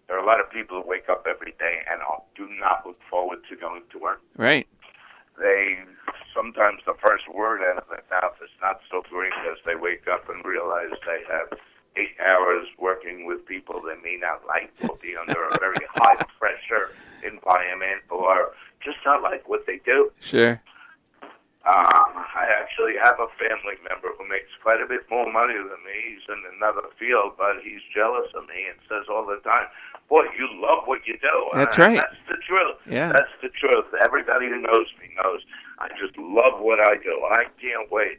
[0.09, 2.01] there are a lot of people who wake up every day and
[2.37, 4.21] do not look forward to going to work.
[4.37, 4.67] right.
[5.41, 5.81] They
[6.37, 10.05] sometimes the first word out of their mouth is not so great as they wake
[10.09, 11.49] up and realize they have
[11.97, 16.25] eight hours working with people they may not like or be under a very high
[16.39, 16.95] pressure
[17.25, 18.53] environment or
[18.85, 20.11] just not like what they do.
[20.21, 20.61] Sure.
[21.63, 25.79] Um, I actually have a family member who makes quite a bit more money than
[25.87, 25.95] me.
[26.11, 29.71] He's in another field, but he's jealous of me and says all the time,
[30.09, 32.03] "Boy, you love what you do." That's And right.
[32.03, 32.79] That's the truth.
[32.91, 33.13] Yeah.
[33.13, 33.87] That's the truth.
[34.03, 35.43] Everybody who knows me knows
[35.79, 37.15] I just love what I do.
[37.31, 38.19] I can't wait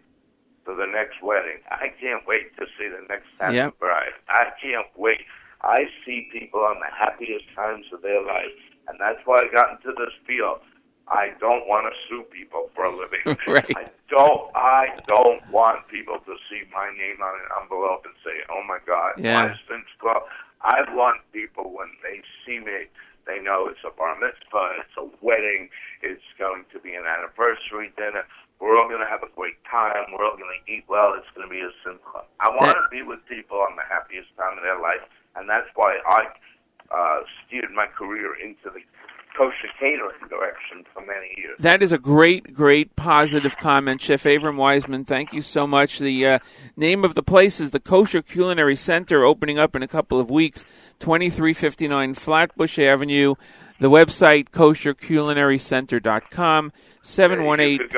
[0.66, 1.60] for the next wedding.
[1.70, 3.80] I can't wait to see the next happy Yep.
[3.80, 4.14] bride.
[4.30, 5.22] I can't wait.
[5.62, 8.52] I see people on the happiest times of their life,
[8.88, 10.60] and that's why I got into this field.
[11.08, 13.24] I don't want to sue people for a living.
[13.48, 13.72] Right.
[13.76, 14.50] I don't.
[14.56, 18.80] I don't want people to see my name on an envelope and say, "Oh my
[18.86, 19.54] God, Yeah.
[20.00, 20.24] Club?"
[20.62, 22.88] I want people when they see me,
[23.28, 25.70] they know it's a bar mitzvah, it's a wedding,
[26.02, 28.24] it's going to be an anniversary dinner.
[28.64, 30.16] We're all going to have a great time.
[30.16, 31.16] We're all going to eat well.
[31.20, 32.24] It's going to be a simple.
[32.40, 35.02] I want to be with people on the happiest time of their life,
[35.36, 36.28] and that's why I
[36.90, 38.80] uh, steered my career into the
[39.36, 41.58] kosher catering direction for many years.
[41.60, 45.04] That is a great, great positive comment, Chef Avram Wiseman.
[45.04, 46.00] Thank you so much.
[46.00, 46.40] The uh,
[46.78, 50.32] name of the place is the Kosher Culinary Center, opening up in a couple of
[50.32, 50.64] weeks,
[51.00, 53.36] 2359 Flatbush Avenue.
[53.80, 56.72] The website, kosherculinarycenter.com,
[57.02, 57.90] 718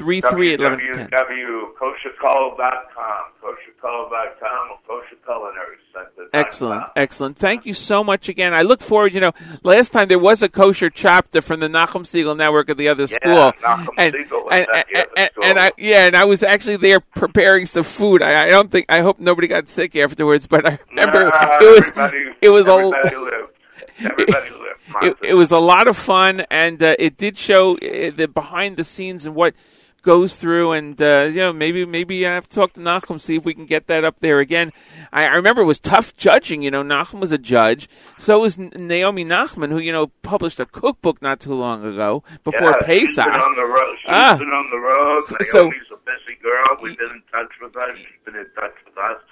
[0.00, 1.10] 331110.
[1.10, 6.28] www.koshercull.com, koshercull.com, or Kosher Culinary Center.
[6.32, 7.36] Excellent, excellent.
[7.36, 8.54] Thank you so much again.
[8.54, 9.14] I look forward.
[9.14, 9.32] You know,
[9.62, 13.04] last time there was a kosher chapter from the Nachum Segal Network at the other
[13.04, 15.44] Yeah, school, and Segal and, at and, and, school.
[15.44, 18.22] and I yeah, and I was actually there preparing some food.
[18.22, 21.96] I, I don't think I hope nobody got sick afterwards, but I remember Nah, it
[21.96, 23.52] was it was a everybody lived.
[24.00, 24.50] Everybody
[25.02, 25.02] lived.
[25.02, 28.76] it, it was a lot of fun, and uh, it did show uh, the behind
[28.76, 29.54] the scenes and what
[30.02, 30.72] goes through.
[30.72, 33.54] And uh, you know, maybe maybe I have to talk to Nachum see if we
[33.54, 34.72] can get that up there again.
[35.12, 36.62] I, I remember it was tough judging.
[36.62, 37.88] You know, Nachum was a judge.
[38.18, 42.70] So was Naomi Nachman, who you know published a cookbook not too long ago before
[42.70, 43.24] yeah, Pesach.
[43.24, 43.96] She's been on the road.
[44.02, 44.36] She's Ah.
[44.38, 45.24] been on the road.
[45.30, 45.50] Naomi's
[45.88, 46.78] So- a busy girl.
[46.82, 47.96] We've been in touch with her.
[47.96, 49.22] She's been in touch with us.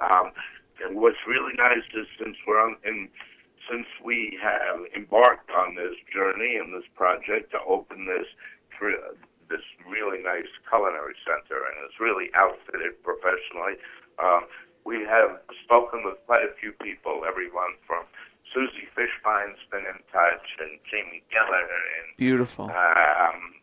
[0.00, 0.32] Um,
[0.84, 3.08] and what's really nice is since we're on, in,
[3.70, 8.26] since we have embarked on this journey and this project to open this
[9.48, 13.78] this really nice culinary center, and it's really outfitted professionally.
[14.18, 14.46] Um,
[14.84, 18.04] we have spoken with quite a few people, everyone from
[18.54, 22.70] Susie Fishbein's been in touch, and Jamie Geller, and Beautiful.
[22.70, 23.54] um,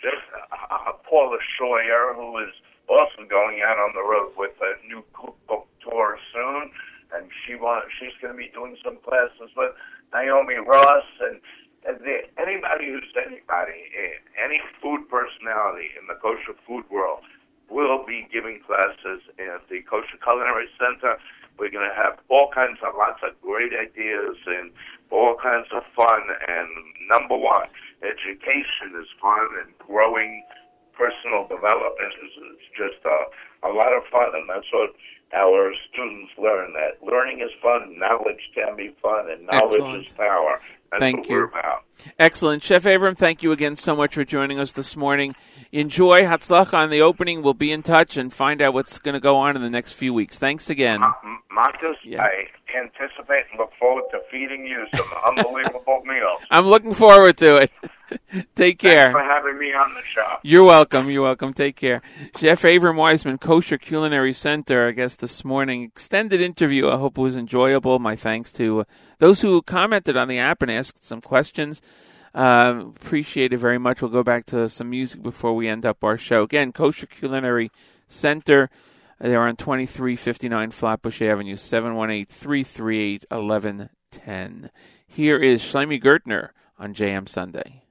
[0.00, 2.54] just, uh, Paula Shoyer, who is
[2.88, 6.70] also going out on the road with a new cookbook tour soon,
[7.14, 9.72] and she wants, she's going to be doing some classes with
[10.12, 11.40] Naomi Ross, and,
[11.84, 17.20] the, anybody who's anybody, eh, any food personality in the kosher food world
[17.70, 21.16] will be giving classes at the Kosher Culinary Center.
[21.58, 24.70] We're going to have all kinds of lots of great ideas and
[25.10, 26.22] all kinds of fun.
[26.48, 26.68] And
[27.08, 27.68] number one,
[28.02, 30.44] education is fun and growing
[30.92, 33.18] personal development is, is just a,
[33.66, 34.34] a lot of fun.
[34.34, 34.94] And that's what
[35.34, 40.06] our students learn that learning is fun, knowledge can be fun, and knowledge Excellent.
[40.06, 40.60] is power.
[40.94, 41.50] That's Thank you.
[42.18, 42.62] Excellent.
[42.62, 45.34] Chef Avram, thank you again so much for joining us this morning.
[45.72, 47.42] Enjoy Hatzlach on the opening.
[47.42, 49.94] We'll be in touch and find out what's going to go on in the next
[49.94, 50.38] few weeks.
[50.38, 51.02] Thanks again.
[51.02, 51.14] M-
[51.50, 52.46] Marcus, I
[52.76, 56.40] anticipate and look forward to feeding you some unbelievable meals.
[56.50, 57.72] I'm looking forward to it.
[58.54, 59.12] Take care.
[59.12, 60.36] Thanks for having me on the show.
[60.42, 61.10] You're welcome.
[61.10, 61.52] You're welcome.
[61.52, 62.02] Take care.
[62.38, 65.82] Chef Avram Wiseman, Kosher Culinary Center, I guess this morning.
[65.82, 66.88] Extended interview.
[66.88, 67.98] I hope it was enjoyable.
[67.98, 68.84] My thanks to uh,
[69.18, 71.80] those who commented on the app and asked some questions.
[72.34, 74.02] Uh, appreciate it very much.
[74.02, 76.42] We'll go back to some music before we end up our show.
[76.42, 77.70] Again, Kosher Culinary
[78.08, 78.70] Center.
[79.20, 84.70] They're on 2359 Flatbush Avenue, 718 338 1110.
[85.06, 87.83] Here is Shlomi Gertner on JM Sunday.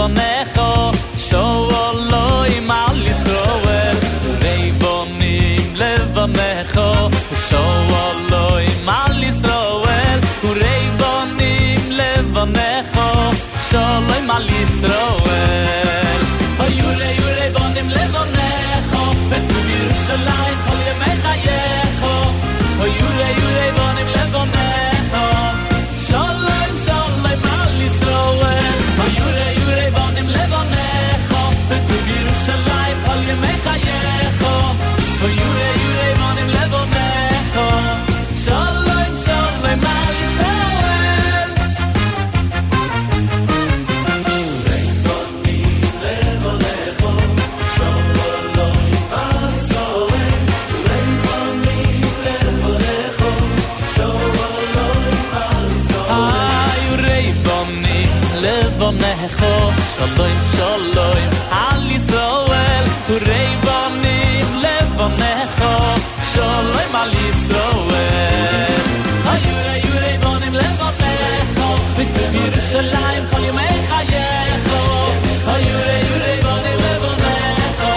[0.00, 3.96] wenn ich so wohl lei mal li so wel
[4.42, 6.32] reib on im leb am
[6.72, 6.88] kho
[7.48, 10.20] so wohl lei mal li so wel
[10.62, 12.56] reib on im leb am
[12.92, 13.08] kho
[19.68, 21.80] mir schon lei von ihr metajer
[33.30, 34.54] Yerushalayim kol yemei chayecho
[35.24, 37.66] Oyu reyu reivonim levonecho
[38.42, 41.50] Shalom shalom al Yisroel
[56.12, 58.00] Ay, urei boni,
[58.42, 59.52] levonecho,
[59.94, 60.99] shalom, shalom,
[72.70, 74.80] b'tem Yerushalayim, kol yomei chayecho.
[75.52, 77.92] Ay, urei, urei boni, levonecho,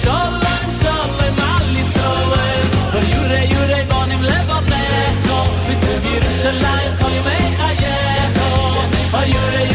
[0.00, 2.66] shalom, shalom, al Yisroel.
[2.96, 8.48] Ay, urei, urei boni, levonecho, b'tem Yerushalayim, kol yomei chayecho.
[9.20, 9.70] Ay, urei,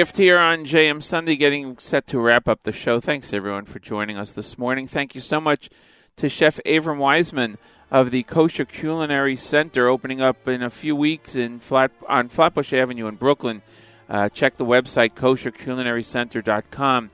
[0.00, 3.00] gift here on JM Sunday, getting set to wrap up the show.
[3.00, 4.86] Thanks everyone for joining us this morning.
[4.86, 5.68] Thank you so much
[6.16, 7.58] to Chef Avram Wiseman
[7.90, 12.72] of the Kosher Culinary Center, opening up in a few weeks in Flat on Flatbush
[12.72, 13.60] Avenue in Brooklyn.
[14.08, 17.10] Uh, check the website kosherculinarycenter.com.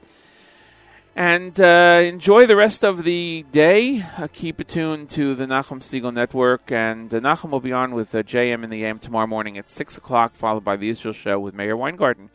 [1.16, 4.04] And uh, enjoy the rest of the day.
[4.16, 6.70] Uh, keep it tuned to the Nachum Segal Network.
[6.70, 9.70] And uh, Nachum will be on with uh, JM in the AM tomorrow morning at
[9.70, 12.30] 6 o'clock, followed by the Israel Show with Mayor Weingarten.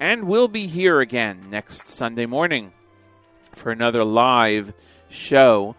[0.00, 2.72] And we'll be here again next Sunday morning
[3.52, 4.72] for another live
[5.10, 5.76] show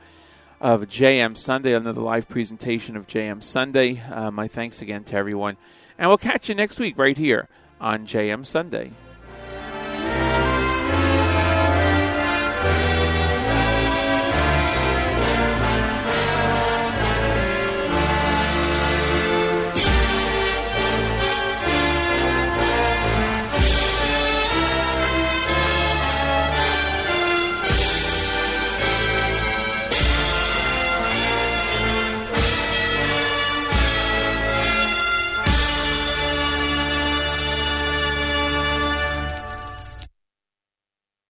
[0.59, 3.99] of JM Sunday, another live presentation of JM Sunday.
[3.99, 5.57] Uh, my thanks again to everyone.
[5.97, 7.49] And we'll catch you next week right here
[7.79, 8.91] on JM Sunday.